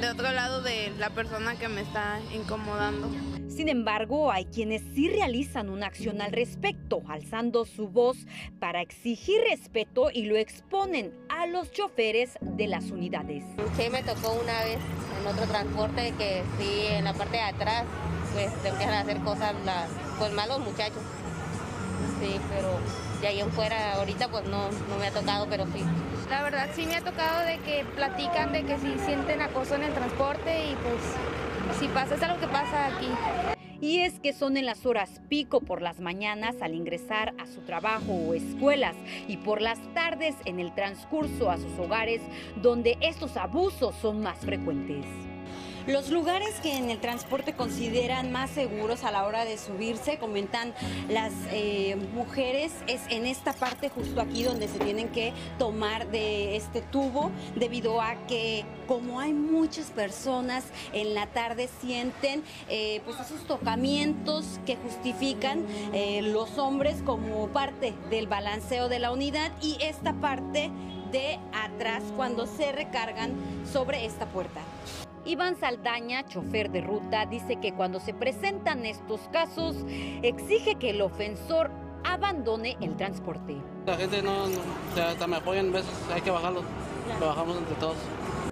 de 0.00 0.08
otro 0.08 0.32
lado 0.32 0.62
de 0.62 0.94
la 0.98 1.10
persona 1.10 1.56
que 1.56 1.68
me 1.68 1.82
está 1.82 2.18
incomodando. 2.32 3.10
Sin 3.56 3.70
embargo, 3.70 4.30
hay 4.30 4.44
quienes 4.44 4.82
sí 4.94 5.08
realizan 5.08 5.70
una 5.70 5.86
acción 5.86 6.20
al 6.20 6.30
respecto, 6.30 7.00
alzando 7.08 7.64
su 7.64 7.88
voz 7.88 8.18
para 8.60 8.82
exigir 8.82 9.40
respeto 9.48 10.10
y 10.12 10.24
lo 10.24 10.36
exponen 10.36 11.14
a 11.30 11.46
los 11.46 11.72
choferes 11.72 12.38
de 12.42 12.66
las 12.66 12.90
unidades. 12.90 13.44
Sí, 13.78 13.88
me 13.90 14.02
tocó 14.02 14.34
una 14.34 14.62
vez 14.62 14.76
en 15.18 15.26
otro 15.26 15.46
transporte 15.46 16.12
que 16.18 16.42
sí, 16.58 16.84
en 16.90 17.04
la 17.04 17.14
parte 17.14 17.38
de 17.38 17.44
atrás, 17.44 17.84
pues 18.34 18.52
te 18.62 18.68
empiezan 18.68 18.92
a 18.92 19.00
hacer 19.00 19.20
cosas 19.20 19.54
las, 19.64 19.88
pues 20.18 20.34
malos 20.34 20.58
muchachos. 20.60 21.00
Sí, 22.20 22.38
pero 22.50 22.68
de 23.22 23.26
ahí 23.26 23.40
en 23.40 23.50
fuera, 23.52 23.94
ahorita 23.94 24.28
pues 24.28 24.44
no, 24.44 24.70
no 24.70 24.98
me 24.98 25.06
ha 25.06 25.12
tocado, 25.12 25.46
pero 25.48 25.64
sí. 25.72 25.82
La 26.30 26.42
verdad 26.42 26.68
sí 26.74 26.86
me 26.86 26.96
ha 26.96 27.00
tocado 27.02 27.46
de 27.46 27.58
que 27.58 27.84
platican 27.94 28.52
de 28.52 28.64
que 28.64 28.76
si 28.78 28.98
sienten 28.98 29.40
acoso 29.40 29.76
en 29.76 29.84
el 29.84 29.92
transporte 29.92 30.70
y 30.70 30.74
pues 30.74 31.78
si 31.78 31.86
pasa 31.88 32.16
es 32.16 32.22
algo 32.22 32.40
que 32.40 32.48
pasa 32.48 32.86
aquí. 32.86 33.08
Y 33.80 33.98
es 33.98 34.18
que 34.18 34.32
son 34.32 34.56
en 34.56 34.66
las 34.66 34.86
horas 34.86 35.20
pico 35.28 35.60
por 35.60 35.82
las 35.82 36.00
mañanas 36.00 36.56
al 36.62 36.74
ingresar 36.74 37.32
a 37.38 37.46
su 37.46 37.60
trabajo 37.60 38.12
o 38.12 38.34
escuelas 38.34 38.96
y 39.28 39.36
por 39.36 39.60
las 39.60 39.78
tardes 39.94 40.34
en 40.46 40.58
el 40.58 40.74
transcurso 40.74 41.50
a 41.50 41.58
sus 41.58 41.78
hogares 41.78 42.22
donde 42.60 42.96
estos 43.00 43.36
abusos 43.36 43.94
son 43.94 44.22
más 44.22 44.38
frecuentes. 44.38 45.04
Los 45.86 46.10
lugares 46.10 46.58
que 46.64 46.76
en 46.76 46.90
el 46.90 46.98
transporte 46.98 47.52
consideran 47.52 48.32
más 48.32 48.50
seguros 48.50 49.04
a 49.04 49.12
la 49.12 49.24
hora 49.24 49.44
de 49.44 49.56
subirse, 49.56 50.18
comentan 50.18 50.74
las 51.08 51.32
eh, 51.52 51.94
mujeres, 52.12 52.72
es 52.88 53.02
en 53.08 53.24
esta 53.24 53.52
parte 53.52 53.88
justo 53.88 54.20
aquí 54.20 54.42
donde 54.42 54.66
se 54.66 54.80
tienen 54.80 55.10
que 55.10 55.32
tomar 55.60 56.10
de 56.10 56.56
este 56.56 56.80
tubo, 56.80 57.30
debido 57.54 58.02
a 58.02 58.16
que 58.26 58.64
como 58.88 59.20
hay 59.20 59.32
muchas 59.32 59.92
personas 59.92 60.64
en 60.92 61.14
la 61.14 61.28
tarde 61.28 61.68
sienten 61.80 62.42
eh, 62.68 63.00
pues 63.04 63.20
esos 63.20 63.46
tocamientos 63.46 64.58
que 64.66 64.74
justifican 64.74 65.64
eh, 65.92 66.20
los 66.20 66.58
hombres 66.58 66.96
como 67.06 67.46
parte 67.48 67.94
del 68.10 68.26
balanceo 68.26 68.88
de 68.88 68.98
la 68.98 69.12
unidad 69.12 69.52
y 69.62 69.78
esta 69.80 70.14
parte 70.14 70.68
de 71.12 71.38
atrás 71.52 72.02
cuando 72.16 72.48
se 72.48 72.72
recargan 72.72 73.34
sobre 73.72 74.04
esta 74.04 74.26
puerta. 74.26 74.62
Iván 75.26 75.56
Saldaña, 75.56 76.24
chofer 76.24 76.70
de 76.70 76.80
ruta, 76.80 77.26
dice 77.26 77.56
que 77.56 77.72
cuando 77.72 77.98
se 77.98 78.14
presentan 78.14 78.86
estos 78.86 79.20
casos, 79.32 79.76
exige 80.22 80.76
que 80.76 80.90
el 80.90 81.02
ofensor 81.02 81.70
abandone 82.04 82.76
el 82.80 82.96
transporte. 82.96 83.56
La 83.86 83.96
gente 83.96 84.22
no, 84.22 84.46
no 84.46 85.26
me 85.26 85.36
apoyan, 85.36 85.72
veces 85.72 85.90
hay 86.14 86.20
que 86.20 86.30
bajarlo, 86.30 86.62
lo 87.18 87.26
bajamos 87.26 87.56
entre 87.58 87.74
todos. 87.74 87.96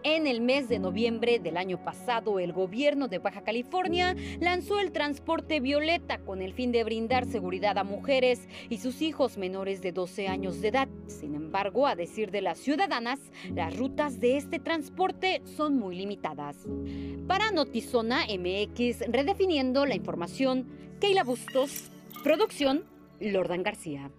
En 0.07 0.27
el 0.27 0.43
mes 0.43 0.69
de 0.69 0.79
noviembre 0.79 1.39
del 1.39 1.57
año 1.57 1.83
pasado, 1.83 2.39
el 2.39 2.53
gobierno 2.53 3.09
de 3.09 3.19
Baja 3.19 3.41
California 3.41 4.15
lanzó 4.39 4.79
el 4.79 4.93
transporte 4.93 5.61
violeta 5.61 6.19
con 6.19 6.43
el 6.43 6.53
fin 6.53 6.73
de 6.73 6.85
brindar 6.85 7.25
seguridad 7.25 7.79
a 7.79 7.85
mujeres 7.85 8.47
y 8.69 8.77
sus 8.77 9.01
hijos 9.01 9.39
menores 9.39 9.81
de 9.81 9.93
12 9.93 10.29
años 10.29 10.61
de 10.61 10.69
edad. 10.69 10.89
Sin 11.07 11.35
embargo, 11.35 11.87
a 11.87 11.97
decir 11.97 12.31
de 12.31 12.43
las 12.43 12.59
ciudadanas, 12.59 13.19
las 13.55 13.75
rutas 13.79 14.21
de 14.21 14.37
este 14.37 14.59
transporte 14.59 15.41
son 15.57 15.79
muy 15.79 15.97
limitadas. 15.97 16.59
Para 17.27 17.51
Notizona 17.51 18.27
MX, 18.27 19.11
redefiniendo 19.11 19.87
la 19.87 19.95
información, 19.95 20.69
Keila 21.01 21.25
Bustos, 21.25 21.91
producción, 22.23 22.85
Lordan 23.21 23.63
García. 23.63 24.11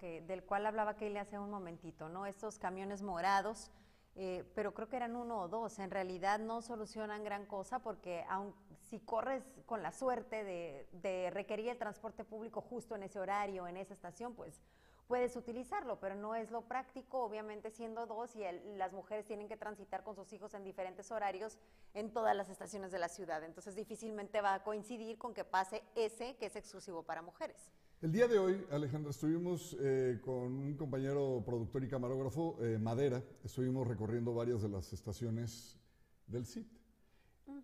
Del 0.00 0.44
cual 0.44 0.66
hablaba 0.66 0.96
Keila 0.96 1.22
hace 1.22 1.38
un 1.38 1.50
momentito, 1.50 2.08
¿no? 2.08 2.26
Estos 2.26 2.58
camiones 2.58 3.02
morados, 3.02 3.70
eh, 4.14 4.44
pero 4.54 4.74
creo 4.74 4.88
que 4.88 4.96
eran 4.96 5.16
uno 5.16 5.40
o 5.40 5.48
dos. 5.48 5.78
En 5.78 5.90
realidad 5.90 6.38
no 6.38 6.62
solucionan 6.62 7.24
gran 7.24 7.46
cosa 7.46 7.80
porque 7.80 8.24
aun, 8.28 8.54
si 8.82 9.00
corres 9.00 9.42
con 9.66 9.82
la 9.82 9.90
suerte 9.90 10.44
de, 10.44 11.30
requerir 11.32 11.70
el 11.70 11.78
transporte 11.78 12.24
público 12.24 12.60
justo 12.60 12.94
en 12.94 13.02
ese 13.02 13.18
horario, 13.18 13.66
en 13.66 13.76
esa 13.76 13.94
estación, 13.94 14.34
pues 14.34 14.62
puedes 15.08 15.34
utilizarlo, 15.34 15.98
pero 15.98 16.14
no 16.14 16.34
es 16.34 16.50
lo 16.50 16.62
práctico, 16.62 17.22
obviamente 17.22 17.70
siendo 17.70 18.06
dos 18.06 18.36
y 18.36 18.44
las 18.76 18.92
mujeres 18.92 19.26
tienen 19.26 19.48
que 19.48 19.56
transitar 19.56 20.04
con 20.04 20.14
sus 20.14 20.32
hijos 20.32 20.54
en 20.54 20.64
diferentes 20.64 21.10
horarios 21.10 21.58
en 21.92 22.12
todas 22.12 22.36
las 22.36 22.48
estaciones 22.48 22.92
de 22.92 22.98
la 22.98 23.08
ciudad. 23.08 23.42
Entonces 23.42 23.74
difícilmente 23.74 24.40
va 24.40 24.54
a 24.54 24.62
coincidir 24.62 25.18
con 25.18 25.34
que 25.34 25.44
pase 25.44 25.82
ese 25.96 26.36
que 26.36 26.46
es 26.46 26.56
exclusivo 26.56 27.02
para 27.02 27.20
mujeres. 27.20 27.72
El 28.02 28.10
día 28.10 28.26
de 28.26 28.36
hoy, 28.36 28.66
Alejandra, 28.72 29.12
estuvimos 29.12 29.76
eh, 29.78 30.18
con 30.24 30.58
un 30.58 30.74
compañero 30.74 31.40
productor 31.46 31.84
y 31.84 31.88
camarógrafo, 31.88 32.58
eh, 32.60 32.76
Madera, 32.76 33.22
estuvimos 33.44 33.86
recorriendo 33.86 34.34
varias 34.34 34.60
de 34.60 34.68
las 34.68 34.92
estaciones 34.92 35.78
del 36.26 36.44
CIT. 36.44 36.66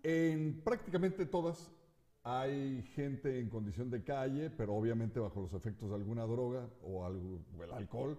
En 0.05 0.61
prácticamente 0.63 1.27
todas 1.27 1.73
hay 2.23 2.83
gente 2.95 3.41
en 3.41 3.49
condición 3.49 3.91
de 3.91 4.05
calle, 4.05 4.49
pero 4.49 4.77
obviamente 4.77 5.19
bajo 5.19 5.41
los 5.41 5.55
efectos 5.55 5.89
de 5.89 5.97
alguna 5.97 6.23
droga 6.23 6.71
o, 6.85 7.05
algo, 7.05 7.41
o 7.59 7.65
el 7.65 7.73
alcohol, 7.73 8.17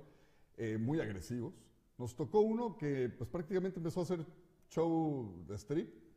eh, 0.57 0.77
muy 0.77 0.99
agresivos. 0.99 1.53
Nos 1.97 2.17
tocó 2.17 2.41
uno 2.41 2.75
que 2.75 3.07
pues, 3.17 3.29
prácticamente 3.29 3.79
empezó 3.79 4.01
a 4.01 4.03
hacer 4.03 4.25
show 4.69 5.45
de 5.47 5.55
strip. 5.55 6.08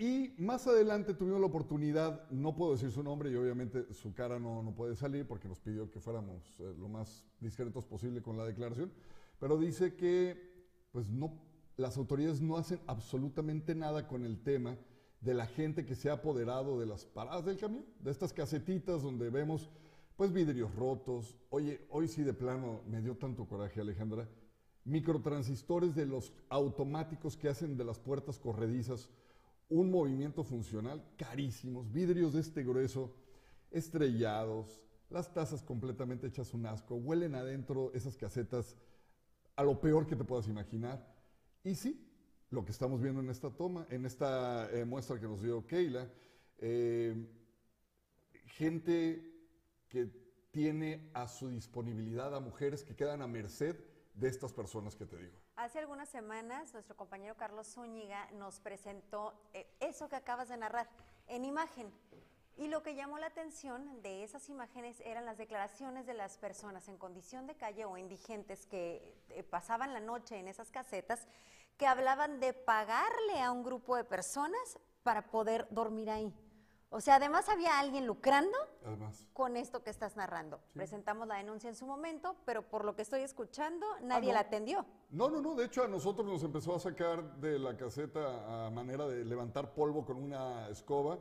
Y 0.00 0.32
más 0.38 0.64
adelante 0.68 1.12
tuvimos 1.12 1.40
la 1.40 1.48
oportunidad, 1.48 2.30
no 2.30 2.54
puedo 2.54 2.72
decir 2.72 2.92
su 2.92 3.02
nombre 3.02 3.32
y 3.32 3.34
obviamente 3.34 3.92
su 3.92 4.14
cara 4.14 4.38
no, 4.38 4.62
no 4.62 4.72
puede 4.72 4.94
salir 4.94 5.26
porque 5.26 5.48
nos 5.48 5.58
pidió 5.58 5.90
que 5.90 5.98
fuéramos 5.98 6.54
eh, 6.60 6.72
lo 6.78 6.88
más 6.88 7.26
discretos 7.40 7.84
posible 7.84 8.22
con 8.22 8.36
la 8.36 8.44
declaración, 8.44 8.92
pero 9.40 9.58
dice 9.58 9.96
que 9.96 10.88
pues 10.92 11.08
no, 11.08 11.32
las 11.76 11.96
autoridades 11.96 12.40
no 12.40 12.56
hacen 12.56 12.78
absolutamente 12.86 13.74
nada 13.74 14.06
con 14.06 14.24
el 14.24 14.40
tema 14.40 14.78
de 15.20 15.34
la 15.34 15.46
gente 15.46 15.84
que 15.84 15.96
se 15.96 16.10
ha 16.10 16.14
apoderado 16.14 16.78
de 16.78 16.86
las 16.86 17.04
paradas 17.04 17.44
del 17.44 17.58
camión, 17.58 17.84
de 17.98 18.12
estas 18.12 18.32
casetitas 18.32 19.02
donde 19.02 19.30
vemos 19.30 19.68
pues 20.14 20.32
vidrios 20.32 20.72
rotos. 20.76 21.36
Oye, 21.50 21.86
hoy 21.90 22.06
sí 22.06 22.22
de 22.22 22.34
plano 22.34 22.82
me 22.86 23.00
dio 23.00 23.16
tanto 23.16 23.46
coraje 23.46 23.80
Alejandra, 23.80 24.28
microtransistores 24.84 25.96
de 25.96 26.06
los 26.06 26.32
automáticos 26.48 27.36
que 27.36 27.48
hacen 27.48 27.76
de 27.76 27.84
las 27.84 27.98
puertas 27.98 28.38
corredizas 28.38 29.08
un 29.68 29.90
movimiento 29.90 30.44
funcional 30.44 31.04
carísimos, 31.16 31.92
vidrios 31.92 32.32
de 32.32 32.40
este 32.40 32.62
grueso, 32.62 33.14
estrellados, 33.70 34.80
las 35.10 35.32
tazas 35.32 35.62
completamente 35.62 36.26
hechas 36.26 36.54
un 36.54 36.66
asco, 36.66 36.94
huelen 36.96 37.34
adentro 37.34 37.92
esas 37.94 38.16
casetas 38.16 38.76
a 39.56 39.64
lo 39.64 39.80
peor 39.80 40.06
que 40.06 40.16
te 40.16 40.24
puedas 40.24 40.48
imaginar. 40.48 41.04
Y 41.64 41.74
sí, 41.74 42.08
lo 42.50 42.64
que 42.64 42.72
estamos 42.72 43.00
viendo 43.00 43.20
en 43.20 43.30
esta 43.30 43.50
toma, 43.50 43.86
en 43.90 44.06
esta 44.06 44.70
eh, 44.70 44.84
muestra 44.84 45.18
que 45.18 45.26
nos 45.26 45.42
dio 45.42 45.66
Keila, 45.66 46.10
eh, 46.58 47.14
gente 48.46 49.34
que 49.88 50.06
tiene 50.50 51.10
a 51.14 51.28
su 51.28 51.48
disponibilidad 51.48 52.34
a 52.34 52.40
mujeres 52.40 52.84
que 52.84 52.94
quedan 52.94 53.22
a 53.22 53.26
merced 53.26 53.76
de 54.14 54.28
estas 54.28 54.52
personas 54.52 54.96
que 54.96 55.06
te 55.06 55.16
digo. 55.16 55.38
Hace 55.68 55.80
algunas 55.80 56.08
semanas 56.08 56.72
nuestro 56.72 56.96
compañero 56.96 57.36
Carlos 57.36 57.66
Zúñiga 57.74 58.26
nos 58.32 58.58
presentó 58.58 59.34
eh, 59.52 59.66
eso 59.80 60.08
que 60.08 60.16
acabas 60.16 60.48
de 60.48 60.56
narrar 60.56 60.88
en 61.26 61.44
imagen. 61.44 61.92
Y 62.56 62.68
lo 62.68 62.82
que 62.82 62.94
llamó 62.94 63.18
la 63.18 63.26
atención 63.26 64.00
de 64.00 64.24
esas 64.24 64.48
imágenes 64.48 64.98
eran 65.04 65.26
las 65.26 65.36
declaraciones 65.36 66.06
de 66.06 66.14
las 66.14 66.38
personas 66.38 66.88
en 66.88 66.96
condición 66.96 67.46
de 67.46 67.54
calle 67.54 67.84
o 67.84 67.98
indigentes 67.98 68.64
que 68.64 69.14
eh, 69.28 69.42
pasaban 69.42 69.92
la 69.92 70.00
noche 70.00 70.38
en 70.38 70.48
esas 70.48 70.70
casetas, 70.70 71.26
que 71.76 71.86
hablaban 71.86 72.40
de 72.40 72.54
pagarle 72.54 73.42
a 73.42 73.52
un 73.52 73.62
grupo 73.62 73.94
de 73.94 74.04
personas 74.04 74.78
para 75.02 75.30
poder 75.30 75.68
dormir 75.68 76.08
ahí. 76.08 76.34
O 76.90 77.00
sea, 77.00 77.16
además 77.16 77.48
había 77.50 77.78
alguien 77.78 78.06
lucrando 78.06 78.56
Además. 78.84 79.26
con 79.34 79.56
esto 79.56 79.82
que 79.82 79.90
estás 79.90 80.16
narrando. 80.16 80.58
Presentamos 80.72 81.28
la 81.28 81.36
denuncia 81.36 81.68
en 81.68 81.76
su 81.76 81.86
momento, 81.86 82.34
pero 82.46 82.62
por 82.62 82.84
lo 82.84 82.96
que 82.96 83.02
estoy 83.02 83.20
escuchando, 83.20 83.86
nadie 84.02 84.28
no. 84.28 84.34
la 84.34 84.40
atendió. 84.40 84.86
No, 85.10 85.28
no, 85.28 85.42
no. 85.42 85.54
De 85.54 85.66
hecho, 85.66 85.84
a 85.84 85.88
nosotros 85.88 86.26
nos 86.26 86.42
empezó 86.42 86.74
a 86.74 86.80
sacar 86.80 87.36
de 87.40 87.58
la 87.58 87.76
caseta 87.76 88.66
a 88.66 88.70
manera 88.70 89.06
de 89.06 89.22
levantar 89.24 89.74
polvo 89.74 90.06
con 90.06 90.16
una 90.16 90.68
escoba 90.70 91.18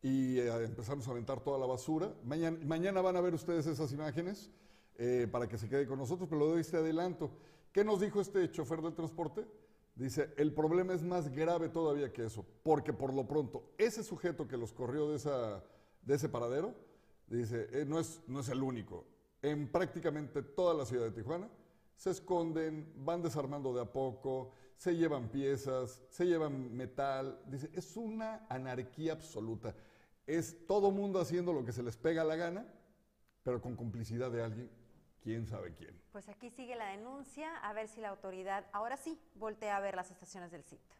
y 0.00 0.38
eh, 0.38 0.64
empezamos 0.64 1.06
a 1.06 1.10
aventar 1.10 1.40
toda 1.40 1.58
la 1.58 1.66
basura. 1.66 2.14
Mañana, 2.24 2.58
mañana 2.62 3.02
van 3.02 3.16
a 3.16 3.20
ver 3.20 3.34
ustedes 3.34 3.66
esas 3.66 3.92
imágenes 3.92 4.50
eh, 4.96 5.28
para 5.30 5.46
que 5.46 5.58
se 5.58 5.68
quede 5.68 5.86
con 5.86 5.98
nosotros, 5.98 6.28
pero 6.30 6.40
lo 6.40 6.46
doy 6.46 6.62
este 6.62 6.78
adelanto. 6.78 7.30
¿Qué 7.72 7.84
nos 7.84 8.00
dijo 8.00 8.22
este 8.22 8.50
chofer 8.50 8.80
del 8.80 8.94
transporte? 8.94 9.46
Dice, 9.94 10.34
el 10.36 10.52
problema 10.52 10.92
es 10.92 11.02
más 11.02 11.28
grave 11.28 11.68
todavía 11.68 12.12
que 12.12 12.24
eso, 12.24 12.44
porque 12.64 12.92
por 12.92 13.14
lo 13.14 13.26
pronto, 13.28 13.74
ese 13.78 14.02
sujeto 14.02 14.48
que 14.48 14.56
los 14.56 14.72
corrió 14.72 15.08
de, 15.08 15.16
esa, 15.16 15.62
de 16.02 16.14
ese 16.14 16.28
paradero, 16.28 16.74
dice, 17.28 17.68
eh, 17.72 17.84
no, 17.86 18.00
es, 18.00 18.20
no 18.26 18.40
es 18.40 18.48
el 18.48 18.62
único. 18.62 19.06
En 19.40 19.70
prácticamente 19.70 20.42
toda 20.42 20.74
la 20.74 20.84
ciudad 20.84 21.04
de 21.04 21.12
Tijuana 21.12 21.48
se 21.96 22.10
esconden, 22.10 22.92
van 22.96 23.22
desarmando 23.22 23.72
de 23.72 23.82
a 23.82 23.92
poco, 23.92 24.50
se 24.76 24.96
llevan 24.96 25.28
piezas, 25.28 26.02
se 26.10 26.26
llevan 26.26 26.74
metal. 26.74 27.40
Dice, 27.46 27.70
es 27.72 27.96
una 27.96 28.46
anarquía 28.48 29.12
absoluta. 29.12 29.74
Es 30.26 30.66
todo 30.66 30.90
mundo 30.90 31.20
haciendo 31.20 31.52
lo 31.52 31.64
que 31.64 31.72
se 31.72 31.82
les 31.82 31.96
pega 31.96 32.24
la 32.24 32.34
gana, 32.34 32.66
pero 33.44 33.60
con 33.60 33.76
complicidad 33.76 34.30
de 34.32 34.42
alguien, 34.42 34.70
quién 35.24 35.46
sabe 35.46 35.72
quién. 35.72 35.98
Pues 36.12 36.28
aquí 36.28 36.50
sigue 36.50 36.76
la 36.76 36.88
denuncia, 36.88 37.56
a 37.62 37.72
ver 37.72 37.88
si 37.88 38.00
la 38.00 38.10
autoridad 38.10 38.66
ahora 38.72 38.96
sí 38.98 39.18
voltea 39.34 39.76
a 39.76 39.80
ver 39.80 39.96
las 39.96 40.10
estaciones 40.10 40.52
del 40.52 40.62
sitio. 40.62 40.94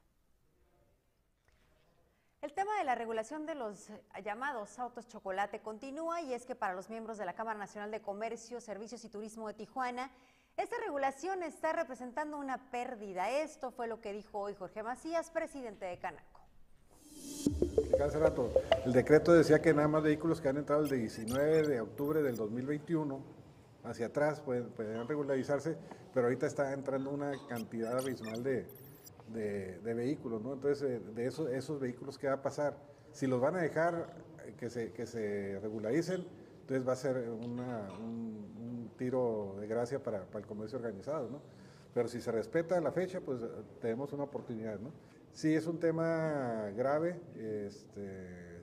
El 2.40 2.52
tema 2.52 2.76
de 2.78 2.84
la 2.84 2.94
regulación 2.94 3.46
de 3.46 3.54
los 3.54 3.90
llamados 4.22 4.78
autos 4.78 5.08
chocolate 5.08 5.60
continúa 5.60 6.20
y 6.22 6.34
es 6.34 6.44
que 6.44 6.54
para 6.54 6.74
los 6.74 6.90
miembros 6.90 7.16
de 7.16 7.24
la 7.24 7.34
Cámara 7.34 7.58
Nacional 7.58 7.90
de 7.90 8.02
Comercio, 8.02 8.60
Servicios 8.60 9.04
y 9.04 9.08
Turismo 9.08 9.46
de 9.46 9.54
Tijuana, 9.54 10.10
esta 10.56 10.76
regulación 10.84 11.42
está 11.42 11.72
representando 11.72 12.38
una 12.38 12.70
pérdida. 12.70 13.30
Esto 13.30 13.70
fue 13.70 13.86
lo 13.88 14.00
que 14.00 14.12
dijo 14.12 14.40
hoy 14.40 14.54
Jorge 14.54 14.82
Macías, 14.82 15.30
presidente 15.30 15.86
de 15.86 15.98
Canaco. 15.98 16.40
explicaba 17.46 18.06
hace 18.06 18.18
rato, 18.18 18.52
el 18.84 18.92
decreto 18.92 19.32
decía 19.32 19.60
que 19.60 19.72
nada 19.72 19.88
más 19.88 20.02
vehículos 20.02 20.40
que 20.40 20.48
han 20.48 20.58
entrado 20.58 20.82
el 20.82 20.90
19 20.90 21.66
de 21.66 21.80
octubre 21.80 22.22
del 22.22 22.36
2021 22.36 23.43
hacia 23.84 24.06
atrás 24.06 24.40
pueden, 24.40 24.68
regularizarse, 25.06 25.76
pero 26.12 26.26
ahorita 26.26 26.46
está 26.46 26.72
entrando 26.72 27.10
una 27.10 27.32
cantidad 27.48 27.96
abismal 27.98 28.42
de, 28.42 28.66
de, 29.32 29.94
vehículos, 29.94 30.42
¿no? 30.42 30.54
Entonces, 30.54 30.82
eh, 30.82 31.00
de 31.14 31.26
esos, 31.26 31.50
esos 31.50 31.80
vehículos, 31.80 32.18
¿qué 32.18 32.28
va 32.28 32.34
a 32.34 32.42
pasar? 32.42 32.76
Si 33.12 33.26
los 33.26 33.40
van 33.40 33.56
a 33.56 33.62
dejar 33.62 34.14
eh, 34.44 34.54
que 34.58 34.70
se, 34.70 34.92
que 34.92 35.06
se 35.06 35.58
regularicen, 35.62 36.26
entonces 36.60 36.88
va 36.88 36.92
a 36.92 36.96
ser 36.96 37.28
una, 37.28 37.92
un, 38.00 38.52
un, 38.58 38.90
tiro 38.96 39.56
de 39.60 39.66
gracia 39.66 40.02
para, 40.02 40.24
para, 40.24 40.40
el 40.40 40.46
comercio 40.46 40.78
organizado, 40.78 41.28
¿no? 41.28 41.40
Pero 41.92 42.08
si 42.08 42.20
se 42.20 42.32
respeta 42.32 42.80
la 42.80 42.90
fecha, 42.90 43.20
pues 43.20 43.40
tenemos 43.80 44.12
una 44.12 44.24
oportunidad, 44.24 44.80
¿no? 44.80 44.90
Sí, 45.32 45.52
es 45.52 45.66
un 45.66 45.78
tema 45.78 46.70
grave, 46.76 47.20
este, 47.36 48.53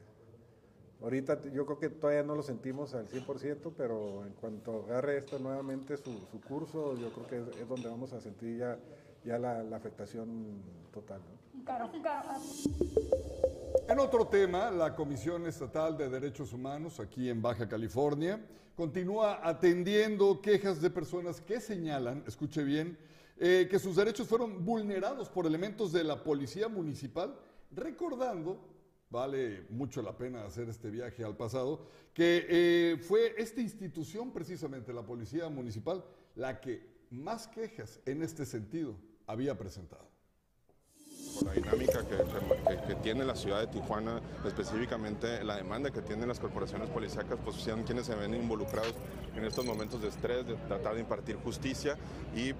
ahorita 1.01 1.41
yo 1.51 1.65
creo 1.65 1.79
que 1.79 1.89
todavía 1.89 2.23
no 2.23 2.35
lo 2.35 2.43
sentimos 2.43 2.93
al 2.93 3.07
100%, 3.07 3.73
pero 3.75 4.25
en 4.25 4.33
cuanto 4.33 4.83
agarre 4.83 5.17
esto 5.17 5.39
nuevamente 5.39 5.97
su, 5.97 6.11
su 6.31 6.41
curso, 6.41 6.95
yo 6.97 7.09
creo 7.11 7.27
que 7.27 7.37
es, 7.37 7.61
es, 7.61 7.67
donde 7.67 7.89
vamos 7.89 8.13
a 8.13 8.21
sentir 8.21 8.57
ya, 8.57 8.77
ya 9.23 9.37
la, 9.37 9.63
la 9.63 9.77
afectación 9.77 10.61
total, 10.93 11.21
¿no? 11.21 11.63
Claro, 11.63 11.91
claro. 11.91 12.29
En 13.87 13.99
otro 13.99 14.27
tema, 14.27 14.71
la 14.71 14.95
Comisión 14.95 15.45
Estatal 15.45 15.97
de 15.97 16.09
Derechos 16.09 16.53
Humanos 16.53 16.99
aquí 16.99 17.29
en 17.29 17.41
Baja 17.41 17.67
California 17.67 18.39
continúa 18.75 19.47
atendiendo 19.47 20.41
quejas 20.41 20.81
de 20.81 20.89
personas 20.89 21.41
que 21.41 21.59
señalan, 21.59 22.23
escuche 22.25 22.63
bien, 22.63 22.97
eh, 23.37 23.67
que 23.69 23.79
sus 23.79 23.95
derechos 23.95 24.27
fueron 24.27 24.63
vulnerados 24.63 25.29
por 25.29 25.45
elementos 25.45 25.91
de 25.91 26.03
la 26.03 26.23
Policía 26.23 26.67
Municipal, 26.67 27.35
recordando, 27.71 28.59
vale 29.11 29.65
mucho 29.69 30.01
la 30.01 30.17
pena 30.17 30.45
hacer 30.45 30.69
este 30.69 30.89
viaje 30.89 31.23
al 31.23 31.35
pasado, 31.35 31.85
que 32.13 32.45
eh, 32.49 32.97
fue 32.97 33.35
esta 33.37 33.61
institución, 33.61 34.31
precisamente 34.31 34.93
la 34.93 35.05
Policía 35.05 35.49
Municipal, 35.49 36.03
la 36.35 36.59
que 36.59 36.89
más 37.11 37.47
quejas 37.47 37.99
en 38.05 38.23
este 38.23 38.45
sentido 38.45 38.95
había 39.27 39.57
presentado 39.57 40.10
la 41.43 41.53
dinámica 41.53 42.01
que, 42.05 42.95
tiene 43.01 43.25
la 43.25 43.35
ciudad 43.35 43.61
de 43.61 43.67
Tijuana, 43.67 44.21
específicamente 44.45 45.43
la 45.43 45.55
demanda 45.55 45.89
que 45.89 46.01
tienen 46.01 46.27
las 46.27 46.39
corporaciones 46.39 46.89
policíacas, 46.89 47.39
pues 47.43 47.55
sean 47.55 47.83
quienes 47.83 48.05
se 48.05 48.13
ven 48.13 48.35
involucrados 48.35 48.93
en 49.35 49.43
estos 49.43 49.65
momentos 49.65 50.01
de 50.01 50.09
estrés, 50.09 50.45
de 50.45 50.55
tratar 50.67 50.93
de 50.93 50.99
impartir 50.99 51.37
justicia 51.37 51.97
y 52.35 52.53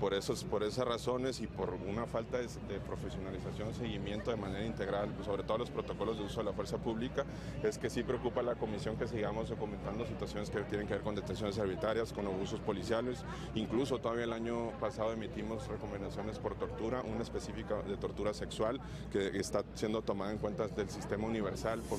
por, 0.00 0.14
esos, 0.14 0.42
por 0.42 0.64
esas 0.64 0.86
razones 0.86 1.40
y 1.40 1.46
por 1.46 1.74
una 1.74 2.06
falta 2.06 2.38
de, 2.38 2.46
de 2.46 2.80
profesionalización, 2.80 3.72
seguimiento 3.74 4.30
de 4.30 4.36
manera 4.36 4.64
integral, 4.64 5.10
sobre 5.24 5.44
todo 5.44 5.58
los 5.58 5.70
protocolos 5.70 6.18
de 6.18 6.24
uso 6.24 6.40
de 6.40 6.46
la 6.46 6.52
fuerza 6.52 6.78
pública, 6.78 7.24
es 7.62 7.78
que 7.78 7.88
sí 7.88 8.02
preocupa 8.02 8.40
a 8.40 8.44
la 8.44 8.54
comisión 8.56 8.96
que 8.96 9.06
sigamos 9.06 9.50
documentando 9.50 10.06
situaciones 10.06 10.50
que 10.50 10.60
tienen 10.62 10.88
que 10.88 10.94
ver 10.94 11.02
con 11.02 11.14
detenciones 11.14 11.58
arbitrarias, 11.58 12.12
con 12.12 12.26
abusos 12.26 12.58
policiales, 12.60 13.24
incluso 13.54 13.98
todavía 13.98 14.24
el 14.24 14.32
año 14.32 14.72
pasado 14.80 15.12
emitimos 15.12 15.68
recomendaciones 15.68 16.38
por 16.38 16.56
tortura, 16.56 17.02
una 17.02 17.22
específica 17.22 17.76
de 17.82 17.96
tortura 17.96 18.07
sexual 18.32 18.80
que 19.10 19.38
está 19.38 19.64
siendo 19.74 20.02
tomada 20.02 20.32
en 20.32 20.38
cuenta 20.38 20.66
del 20.68 20.90
sistema 20.90 21.26
universal. 21.26 21.80
Por... 21.82 21.98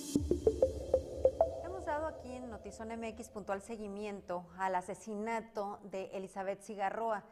Dado 1.85 2.05
aquí 2.05 2.31
en 2.31 2.51
Notizón 2.51 2.89
MX 2.89 3.29
puntual 3.29 3.63
seguimiento 3.63 4.45
al 4.59 4.75
asesinato 4.75 5.79
de 5.85 6.05
Elizabeth 6.13 6.61
Cigarroa. 6.61 7.23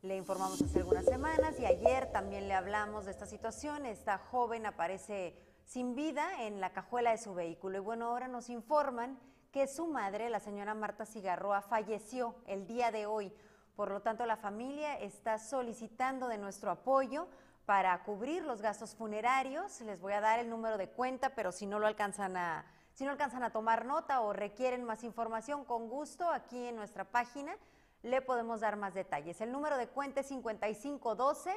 Le 0.00 0.16
informamos 0.16 0.62
hace 0.62 0.78
algunas 0.78 1.04
semanas 1.04 1.60
y 1.60 1.66
ayer 1.66 2.10
también 2.12 2.48
le 2.48 2.54
hablamos 2.54 3.04
de 3.04 3.10
esta 3.10 3.26
situación. 3.26 3.84
Esta 3.84 4.16
joven 4.16 4.64
aparece 4.64 5.36
sin 5.66 5.94
vida 5.94 6.46
en 6.46 6.62
la 6.62 6.72
cajuela 6.72 7.10
de 7.10 7.18
su 7.18 7.34
vehículo 7.34 7.76
y 7.76 7.80
bueno, 7.80 8.06
ahora 8.06 8.26
nos 8.26 8.48
informan 8.48 9.18
que 9.52 9.66
su 9.66 9.86
madre, 9.86 10.30
la 10.30 10.40
señora 10.40 10.72
Marta 10.72 11.04
Cigarroa, 11.04 11.60
falleció 11.60 12.36
el 12.46 12.66
día 12.66 12.90
de 12.90 13.04
hoy. 13.04 13.30
Por 13.74 13.90
lo 13.90 14.00
tanto, 14.00 14.24
la 14.24 14.38
familia 14.38 14.98
está 14.98 15.38
solicitando 15.38 16.26
de 16.28 16.38
nuestro 16.38 16.70
apoyo 16.70 17.28
para 17.66 18.02
cubrir 18.04 18.44
los 18.44 18.62
gastos 18.62 18.94
funerarios. 18.94 19.80
Les 19.82 20.00
voy 20.00 20.12
a 20.12 20.20
dar 20.20 20.38
el 20.38 20.48
número 20.48 20.78
de 20.78 20.88
cuenta, 20.88 21.34
pero 21.34 21.52
si 21.52 21.66
no 21.66 21.78
lo 21.78 21.88
alcanzan 21.88 22.36
a, 22.36 22.64
si 22.94 23.04
no 23.04 23.10
alcanzan 23.10 23.42
a 23.42 23.50
tomar 23.50 23.84
nota 23.84 24.20
o 24.20 24.32
requieren 24.32 24.84
más 24.84 25.04
información, 25.04 25.64
con 25.64 25.90
gusto 25.90 26.30
aquí 26.30 26.68
en 26.68 26.76
nuestra 26.76 27.04
página 27.04 27.54
le 28.02 28.22
podemos 28.22 28.60
dar 28.60 28.76
más 28.76 28.94
detalles. 28.94 29.40
El 29.40 29.50
número 29.50 29.76
de 29.76 29.88
cuenta 29.88 30.20
es 30.20 30.28
5512 30.28 31.50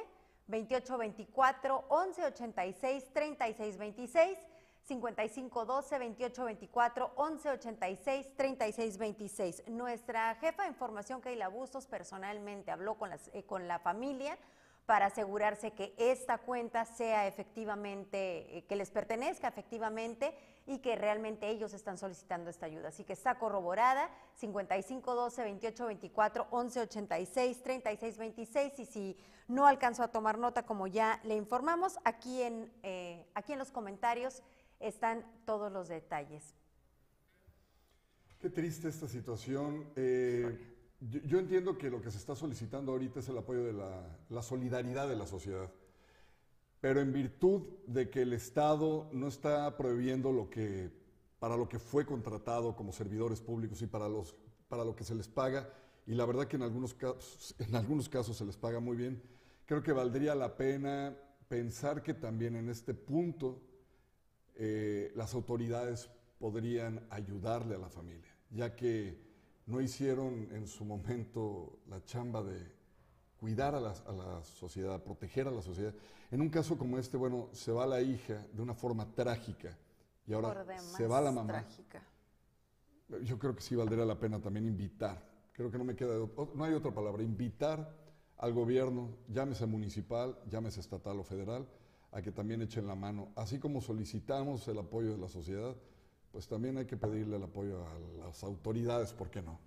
2824 0.48 1.84
1186 1.88 3.12
3626 3.12 4.38
5512 4.82 5.98
2824 5.98 7.14
1186 7.16 8.36
3626. 8.36 9.68
Nuestra 9.68 10.34
jefa 10.36 10.64
de 10.64 10.70
información, 10.70 11.20
Keila 11.20 11.46
Bustos, 11.46 11.86
personalmente 11.86 12.72
habló 12.72 12.96
con, 12.96 13.10
las, 13.10 13.30
eh, 13.32 13.44
con 13.44 13.68
la 13.68 13.78
familia 13.78 14.36
para 14.90 15.06
asegurarse 15.06 15.70
que 15.70 15.94
esta 15.98 16.38
cuenta 16.38 16.84
sea 16.84 17.28
efectivamente, 17.28 18.58
eh, 18.58 18.64
que 18.68 18.74
les 18.74 18.90
pertenezca 18.90 19.46
efectivamente 19.46 20.34
y 20.66 20.78
que 20.78 20.96
realmente 20.96 21.48
ellos 21.48 21.74
están 21.74 21.96
solicitando 21.96 22.50
esta 22.50 22.66
ayuda. 22.66 22.88
Así 22.88 23.04
que 23.04 23.12
está 23.12 23.38
corroborada 23.38 24.10
5512 24.34 25.42
2824 25.42 26.48
1186 26.50 27.62
3626 27.62 28.78
y 28.80 28.84
si 28.84 29.16
no 29.46 29.68
alcanzó 29.68 30.02
a 30.02 30.08
tomar 30.08 30.38
nota 30.38 30.66
como 30.66 30.88
ya 30.88 31.20
le 31.22 31.36
informamos, 31.36 31.96
aquí 32.02 32.42
en, 32.42 32.72
eh, 32.82 33.24
aquí 33.34 33.52
en 33.52 33.60
los 33.60 33.70
comentarios 33.70 34.42
están 34.80 35.24
todos 35.44 35.70
los 35.70 35.86
detalles. 35.86 36.56
Qué 38.40 38.50
triste 38.50 38.88
esta 38.88 39.06
situación. 39.06 39.86
Eh, 39.94 40.79
yo, 41.00 41.38
entiendo 41.38 41.78
que 41.78 41.90
lo 41.90 42.02
que 42.02 42.10
se 42.10 42.18
está 42.18 42.36
solicitando 42.36 42.92
ahorita 42.92 43.20
es 43.20 43.28
el 43.28 43.38
apoyo 43.38 43.64
de 43.64 43.72
la, 43.72 44.18
la, 44.28 44.42
solidaridad 44.42 45.08
de 45.08 45.16
la 45.16 45.26
sociedad, 45.26 45.70
pero 46.80 47.00
en 47.00 47.12
virtud 47.12 47.62
de 47.86 48.10
que 48.10 48.22
el 48.22 48.34
Estado 48.34 49.08
no 49.12 49.28
está 49.28 49.76
prohibiendo 49.76 50.30
lo 50.30 50.50
que, 50.50 50.90
para 51.38 51.56
lo 51.56 51.68
que 51.68 51.78
fue 51.78 52.04
contratado 52.04 52.76
como 52.76 52.92
servidores 52.92 53.40
públicos 53.40 53.80
y 53.80 53.86
para, 53.86 54.08
los, 54.08 54.36
para 54.68 54.84
lo 54.84 54.94
que 54.94 55.04
se 55.04 55.14
les 55.14 55.26
paga, 55.26 55.72
y 56.06 56.14
la 56.14 56.26
verdad 56.26 56.46
que 56.46 56.56
en 56.56 56.62
algunos, 56.62 56.92
casos, 56.92 57.54
en 57.58 57.74
algunos 57.74 58.08
casos 58.08 58.36
se 58.36 58.44
les 58.44 58.56
paga 58.56 58.80
muy 58.80 58.96
bien, 58.96 59.22
creo 59.64 59.82
que 59.82 59.92
valdría 59.92 60.34
la 60.34 60.56
pena 60.56 61.16
pensar 61.48 62.02
que 62.02 62.14
también 62.14 62.56
en 62.56 62.68
este 62.68 62.92
punto 62.94 63.62
eh, 64.54 65.12
las 65.14 65.34
autoridades 65.34 66.10
podrían 66.38 67.06
ayudarle 67.10 67.74
a 67.74 67.78
la 67.78 67.88
familia, 67.88 68.36
ya 68.50 68.76
que 68.76 69.29
no 69.70 69.80
hicieron 69.80 70.48
en 70.52 70.66
su 70.66 70.84
momento 70.84 71.78
la 71.88 72.04
chamba 72.04 72.42
de 72.42 72.60
cuidar 73.38 73.74
a 73.74 73.80
la, 73.80 73.94
a 74.06 74.12
la, 74.12 74.44
sociedad, 74.44 75.02
proteger 75.02 75.48
a 75.48 75.50
la 75.50 75.62
sociedad. 75.62 75.94
En 76.30 76.40
un 76.40 76.50
caso 76.50 76.76
como 76.76 76.98
este, 76.98 77.16
bueno, 77.16 77.48
se 77.52 77.72
va 77.72 77.86
la 77.86 78.00
hija 78.00 78.46
de 78.52 78.62
una 78.62 78.74
forma 78.74 79.06
trágica 79.14 79.76
y 80.26 80.32
ahora 80.32 80.64
se 80.78 81.06
va 81.06 81.20
la 81.20 81.32
mamá. 81.32 81.48
Trágica. 81.48 82.02
Yo 83.24 83.38
creo 83.38 83.54
que 83.56 83.62
sí 83.62 83.74
valdría 83.74 84.04
la 84.04 84.18
pena 84.18 84.40
también 84.40 84.66
invitar, 84.66 85.20
creo 85.52 85.70
que 85.70 85.78
no 85.78 85.84
me 85.84 85.96
queda, 85.96 86.14
no 86.54 86.64
hay 86.64 86.74
otra 86.74 86.92
palabra, 86.92 87.22
invitar 87.22 87.92
al 88.36 88.52
gobierno, 88.52 89.10
llámese 89.28 89.66
municipal, 89.66 90.38
llámese 90.48 90.80
estatal 90.80 91.18
o 91.18 91.24
federal, 91.24 91.66
a 92.12 92.22
que 92.22 92.30
también 92.30 92.62
echen 92.62 92.86
la 92.86 92.94
mano. 92.94 93.32
Así 93.34 93.58
como 93.58 93.80
solicitamos 93.80 94.66
el 94.68 94.78
apoyo 94.78 95.10
de 95.10 95.18
la 95.18 95.28
sociedad, 95.28 95.74
pues 96.32 96.48
también 96.48 96.78
hay 96.78 96.86
que 96.86 96.96
pedirle 96.96 97.36
el 97.36 97.42
apoyo 97.42 97.84
a 97.86 98.24
las 98.26 98.42
autoridades, 98.44 99.12
¿por 99.12 99.30
qué 99.30 99.42
no? 99.42 99.58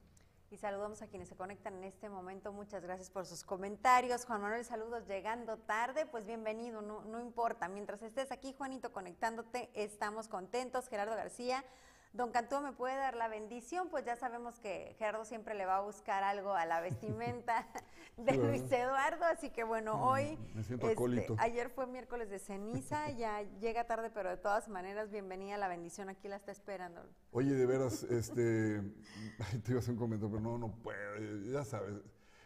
Y 0.50 0.58
saludamos 0.58 1.02
a 1.02 1.08
quienes 1.08 1.28
se 1.28 1.36
conectan 1.36 1.76
en 1.78 1.84
este 1.86 2.10
momento. 2.10 2.54
Muchas 2.54 2.84
gracias 2.84 3.10
por 3.10 3.26
sus 3.26 3.44
comentarios. 3.44 4.24
Juan 4.26 4.40
Manuel, 4.40 4.64
saludos 4.64 5.08
llegando 5.08 5.58
tarde. 5.58 6.06
Pues 6.06 6.28
bienvenido, 6.28 6.84
no, 6.84 7.04
no 7.06 7.20
importa. 7.20 7.68
Mientras 7.68 8.04
estés 8.04 8.32
aquí, 8.32 8.54
Juanito, 8.54 8.92
conectándote, 8.92 9.72
estamos 9.74 10.28
contentos. 10.28 10.88
Gerardo 10.90 11.16
García, 11.16 11.66
Don 12.14 12.30
Cantú 12.30 12.62
me 12.62 12.74
puede 12.74 12.96
dar 12.96 13.16
la 13.16 13.28
bendición, 13.28 13.90
pues 13.90 14.06
ya 14.06 14.16
sabemos 14.16 14.60
que 14.60 14.96
Gerardo 15.00 15.26
siempre 15.26 15.56
le 15.56 15.66
va 15.66 15.78
a 15.78 15.82
buscar 15.82 16.24
algo 16.24 16.54
a 16.54 16.64
la 16.68 16.80
vestimenta 16.80 17.68
de 18.18 18.38
Luis 18.38 18.72
Eduardo, 18.72 19.26
así 19.26 19.50
que 19.50 19.64
bueno, 19.64 20.00
hoy, 20.08 20.38
este, 20.56 21.26
ayer 21.40 21.72
fue 21.72 21.88
miércoles 21.88 22.30
de 22.30 22.38
ceniza, 22.38 23.10
ya 23.18 23.42
llega 23.60 23.86
tarde, 23.86 24.12
pero 24.12 24.30
de 24.30 24.38
todas 24.38 24.70
maneras, 24.70 25.10
bienvenida 25.10 25.56
a 25.56 25.58
la 25.58 25.68
bendición, 25.68 26.08
aquí 26.08 26.28
la 26.28 26.36
está 26.36 26.52
esperando. 26.52 27.02
Oye, 27.32 27.56
de 27.56 27.66
veras, 27.66 28.04
este, 28.04 28.82
te 29.64 29.72
iba 29.72 29.78
a 29.78 29.80
hacer 29.80 29.94
un 29.94 30.00
comentario, 30.00 30.30
pero 30.30 30.42
no, 30.44 30.60
no 30.60 30.72
puedo, 30.84 31.18
ya 31.52 31.66
sabes. 31.66 31.96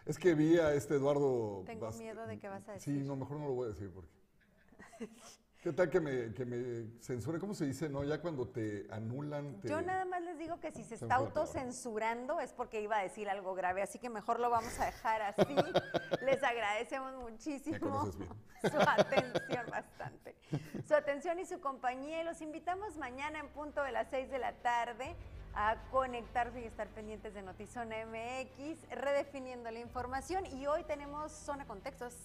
Es 0.06 0.18
que 0.18 0.34
vi 0.34 0.58
a 0.60 0.74
este 0.74 0.96
Eduardo... 0.96 1.64
Tengo 1.66 1.92
miedo 1.92 2.26
de 2.26 2.40
que 2.40 2.48
vas 2.48 2.66
a 2.70 2.72
decir. 2.72 3.02
Sí, 3.02 3.04
no, 3.06 3.18
mejor 3.18 3.38
no 3.38 3.48
lo 3.48 3.54
voy 3.54 3.66
a 3.66 3.70
decir 3.74 3.92
porque... 3.92 4.16
¿Qué 5.68 5.74
tal 5.74 5.90
que 5.90 6.00
me, 6.00 6.34
que 6.34 6.46
me 6.46 6.98
censure? 7.02 7.40
¿Cómo 7.40 7.54
se 7.54 7.66
dice? 7.66 7.90
No, 7.90 8.02
ya 8.06 8.22
cuando 8.22 8.48
te 8.48 8.88
anulan. 8.90 9.60
Te... 9.60 9.68
Yo 9.68 9.82
nada 9.82 10.06
más 10.06 10.22
les 10.22 10.40
digo 10.40 10.62
que 10.62 10.72
si 10.72 10.82
se, 10.82 10.96
se 10.96 11.04
está 11.04 11.16
autocensurando 11.16 12.40
es 12.40 12.54
porque 12.54 12.82
iba 12.82 12.98
a 12.98 13.04
decir 13.04 13.28
algo 13.28 13.54
grave, 13.54 13.82
así 13.82 14.00
que 14.00 14.10
mejor 14.10 14.40
lo 14.40 14.50
vamos 14.50 14.80
a 14.80 14.86
dejar 14.86 15.22
así. 15.24 15.44
les 16.26 16.42
agradecemos 16.42 17.18
muchísimo 17.18 18.06
su 18.62 18.80
atención 18.80 19.66
bastante. 19.70 20.36
Su 20.88 20.96
atención 20.96 21.38
y 21.38 21.46
su 21.46 21.60
compañía. 21.60 22.22
Y 22.22 22.24
los 22.24 22.40
invitamos 22.40 22.96
mañana 22.96 23.40
en 23.40 23.50
punto 23.50 23.84
de 23.84 23.92
las 23.92 24.08
6 24.10 24.32
de 24.32 24.40
la 24.40 24.54
tarde 24.54 25.18
a 25.54 25.76
conectarse 25.92 26.62
y 26.62 26.64
estar 26.64 26.88
pendientes 26.88 27.34
de 27.34 27.42
Notizona 27.42 28.06
MX, 28.06 28.90
redefiniendo 28.90 29.70
la 29.70 29.80
información. 29.80 30.46
Y 30.46 30.66
hoy 30.66 30.86
tenemos 30.86 31.34
Zona 31.34 31.66
Contextos 31.66 32.16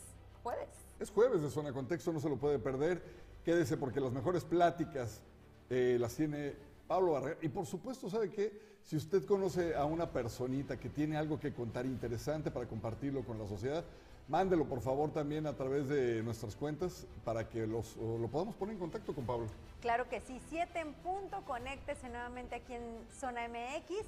jueves. 0.44 0.68
Es 1.00 1.10
jueves 1.10 1.42
de 1.42 1.50
Zona 1.50 1.72
Contexto, 1.72 2.12
no 2.12 2.20
se 2.20 2.28
lo 2.28 2.36
puede 2.36 2.60
perder. 2.60 3.02
Quédese 3.44 3.76
porque 3.76 4.00
las 4.00 4.12
mejores 4.12 4.44
pláticas 4.44 5.20
eh, 5.68 5.96
las 5.98 6.14
tiene 6.14 6.54
Pablo 6.86 7.12
Barrera. 7.12 7.38
Y 7.42 7.48
por 7.48 7.66
supuesto, 7.66 8.08
¿sabe 8.08 8.30
qué? 8.30 8.52
Si 8.84 8.96
usted 8.96 9.24
conoce 9.24 9.74
a 9.74 9.84
una 9.84 10.10
personita 10.10 10.78
que 10.78 10.88
tiene 10.88 11.16
algo 11.16 11.38
que 11.38 11.52
contar 11.52 11.86
interesante 11.86 12.50
para 12.50 12.66
compartirlo 12.66 13.24
con 13.24 13.38
la 13.38 13.46
sociedad, 13.46 13.84
mándelo 14.28 14.66
por 14.66 14.80
favor 14.80 15.12
también 15.12 15.46
a 15.46 15.54
través 15.54 15.88
de 15.88 16.22
nuestras 16.22 16.56
cuentas 16.56 17.06
para 17.24 17.48
que 17.48 17.66
los, 17.66 17.96
lo 17.96 18.28
podamos 18.28 18.54
poner 18.54 18.74
en 18.74 18.80
contacto 18.80 19.14
con 19.14 19.24
Pablo. 19.24 19.46
Claro 19.80 20.08
que 20.08 20.20
sí, 20.20 20.40
7 20.48 20.78
en 20.80 20.94
punto, 20.94 21.42
conéctese 21.46 22.08
nuevamente 22.08 22.56
aquí 22.56 22.74
en 22.74 22.82
Zona 23.10 23.48
MX 23.48 24.06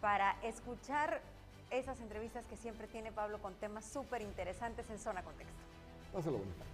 para 0.00 0.32
escuchar 0.42 1.22
esas 1.70 2.00
entrevistas 2.00 2.44
que 2.46 2.56
siempre 2.56 2.86
tiene 2.88 3.12
Pablo 3.12 3.40
con 3.40 3.54
temas 3.54 3.84
súper 3.84 4.22
interesantes 4.22 4.88
en 4.90 4.98
Zona 4.98 5.22
Contexto. 5.22 5.54
Pásalo 6.12 6.38
bonito. 6.38 6.73